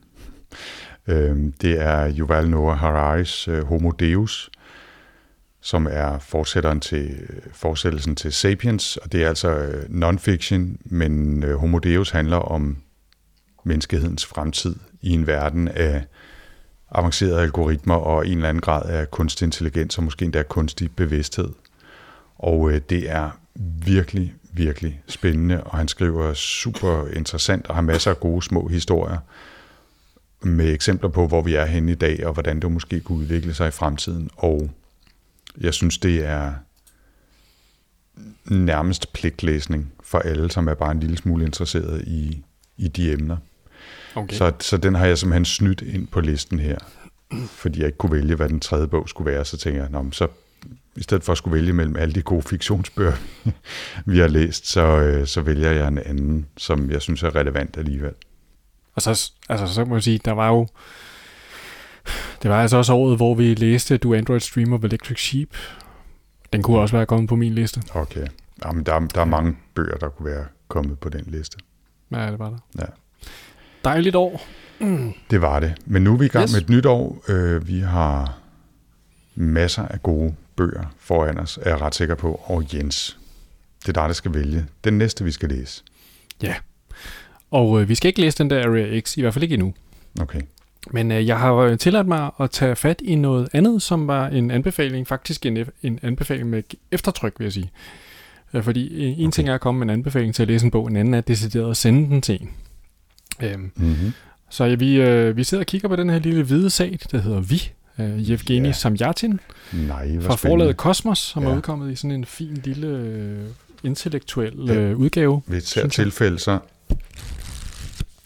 [1.07, 4.49] Øh, det er Yuval Noah Hararis øh, Homo Deus,
[5.61, 11.43] som er fortsætteren til øh, fortsættelsen til Sapiens, og det er altså øh, non-fiction, men
[11.43, 12.77] øh, Homo Deus handler om
[13.63, 16.05] menneskehedens fremtid i en verden af
[16.91, 21.49] avancerede algoritmer og en eller anden grad af kunstig intelligens og måske endda kunstig bevidsthed.
[22.35, 23.29] Og øh, det er
[23.85, 29.17] virkelig, virkelig spændende, og han skriver super interessant og har masser af gode små historier
[30.41, 33.53] med eksempler på, hvor vi er henne i dag, og hvordan det måske kunne udvikle
[33.53, 34.29] sig i fremtiden.
[34.37, 34.69] Og
[35.61, 36.53] jeg synes, det er
[38.45, 42.43] nærmest pligtlæsning for alle, som er bare en lille smule interesseret i,
[42.77, 43.37] i de emner.
[44.15, 44.35] Okay.
[44.35, 46.77] Så, så den har jeg simpelthen snydt ind på listen her,
[47.47, 49.45] fordi jeg ikke kunne vælge, hvad den tredje bog skulle være.
[49.45, 50.27] Så tænker jeg, så
[50.95, 53.13] i stedet for at skulle vælge mellem alle de gode fiktionsbøger,
[54.11, 57.77] vi har læst, så, øh, så vælger jeg en anden, som jeg synes er relevant
[57.77, 58.13] alligevel.
[58.95, 60.67] Og så, altså, så må jeg sige, der var jo...
[62.41, 65.49] Det var altså også året, hvor vi læste Do Android Stream of Electric Sheep.
[66.53, 67.81] Den kunne også være kommet på min liste.
[67.93, 68.27] Okay.
[68.65, 71.57] Jamen, der, er- der er mange bøger, der kunne være kommet på den liste.
[72.11, 72.57] Ja, det var der.
[72.79, 72.85] Ja.
[73.85, 74.41] Dejligt år.
[75.31, 75.73] Det var det.
[75.85, 76.53] Men nu er vi i gang Yes.
[76.53, 77.23] med et nyt år.
[77.27, 78.37] Øh, vi har
[79.35, 82.41] masser af gode bøger foran os, er jeg ret sikker på.
[82.45, 83.17] Og Jens,
[83.81, 84.65] det er dig, der skal vælge.
[84.83, 85.83] Den næste, vi skal læse.
[86.43, 86.55] Ja.
[87.51, 89.73] Og øh, vi skal ikke læse den der Area X, i hvert fald ikke endnu.
[90.21, 90.41] Okay.
[90.91, 94.27] Men øh, jeg har øh, tilladt mig at tage fat i noget andet, som var
[94.27, 97.71] en anbefaling, faktisk en, en anbefaling med eftertryk, vil jeg sige.
[98.53, 99.27] Øh, fordi øh, en.
[99.27, 99.31] Okay.
[99.31, 101.21] ting er at komme med en anbefaling til at læse en bog, en anden er
[101.21, 102.49] decideret at sende den til en.
[103.41, 104.11] Øhm, Mm-hmm.
[104.49, 107.17] så ja, vi, øh, vi sidder og kigger på den her lille hvide sag, der
[107.17, 108.73] hedder Vi, øh, Yevgeni Ja.
[108.73, 109.39] Samyatin,
[109.73, 111.47] Nej, fra forlaget Kosmos, som ja.
[111.47, 111.57] er Ja.
[111.57, 113.39] udkommet i sådan en fin lille øh,
[113.83, 114.73] intellektuel Ja.
[114.73, 115.41] øh, udgave.
[115.47, 116.59] Ved et særligt tilfælde, så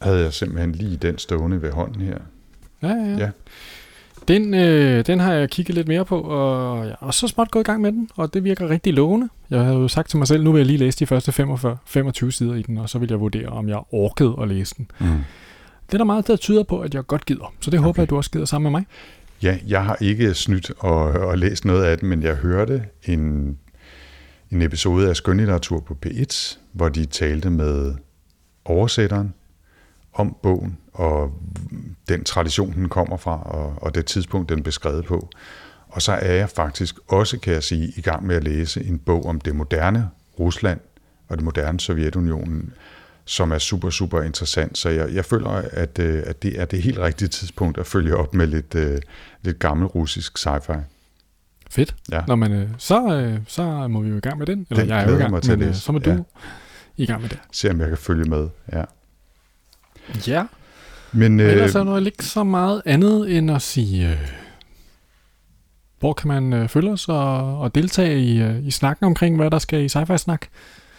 [0.01, 2.18] havde jeg simpelthen lige den stående ved hånden her.
[2.82, 3.18] Ja, ja, ja.
[3.18, 3.30] Ja.
[4.28, 7.63] Den, øh, den har jeg kigget lidt mere på, og jeg er så småt gået
[7.63, 9.30] i gang med den, og det virker rigtig lovende.
[9.49, 11.78] Jeg havde jo sagt til mig selv, nu vil jeg lige læse de første 45,
[11.86, 14.88] 25 sider i den, og så vil jeg vurdere, om jeg orkede at læse den.
[14.99, 15.07] Mm.
[15.88, 17.53] Det er der meget, der tyder på, at jeg godt gider.
[17.59, 17.86] Så det okay.
[17.86, 18.86] håber jeg, at du også gider sammen med mig.
[19.43, 23.57] Ja, jeg har ikke snydt og, og læst noget af den, men jeg hørte en,
[24.51, 27.95] en episode af Skønlitteratur på P1, hvor de talte med
[28.65, 29.34] oversætteren
[30.13, 31.32] om bogen, og
[32.10, 35.30] den tradition, den kommer fra, og, og det tidspunkt, den er beskrevet på.
[35.88, 39.00] Og så er jeg faktisk også, kan jeg sige, i gang med at læse en
[39.00, 40.80] bog om det moderne Rusland
[41.28, 42.74] og det moderne Sovjetunionen,
[43.26, 44.78] som er super, super interessant.
[44.78, 48.16] Så jeg, jeg føler, at, øh, at det er det helt rigtige tidspunkt at følge
[48.18, 49.02] op med lidt, øh,
[49.41, 50.78] lidt gammel russisk sci-fi.
[51.70, 51.96] Fedt.
[52.12, 52.24] Ja.
[52.28, 54.68] Nå, men øh, så, så må vi jo i gang med den.
[54.70, 55.82] Eller Den jeg er jo i gang, mig til at men øh, læse.
[55.82, 56.18] så må du Ja.
[56.98, 57.39] i gang med det.
[57.52, 58.50] Se om jeg kan følge med.
[58.74, 58.84] Ja.
[60.28, 60.46] Ja.
[61.12, 64.18] Men Øh, Ellers er der ikke så meget andet end at sige, øh,
[65.99, 69.51] hvor kan man øh, følge os og, og deltage i, øh, i snakken omkring, hvad
[69.51, 70.47] der skal i sci-fi snak?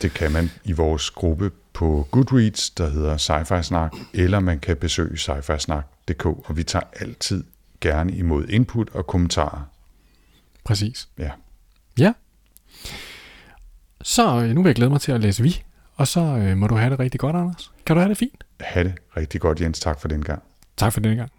[0.03, 4.77] det kan man i vores gruppe på Goodreads, der hedder Sci-Fi Snak, eller man kan
[4.77, 7.45] besøge sci-fi-snak.dk, og vi tager altid
[7.81, 9.63] gerne imod input og kommentarer.
[10.65, 11.09] Præcis.
[11.19, 11.31] Ja.
[11.99, 12.13] Ja.
[14.03, 15.63] Så øh, nu vil jeg glæde mig til at læse vi,
[15.95, 17.73] og så øh, må du have det rigtig godt, Anders.
[17.87, 18.45] Kan du have det fint?
[18.61, 19.81] Ha' det rigtig godt, Jens.
[19.81, 20.43] Tak for den gang.
[20.77, 21.31] Tak for den gang.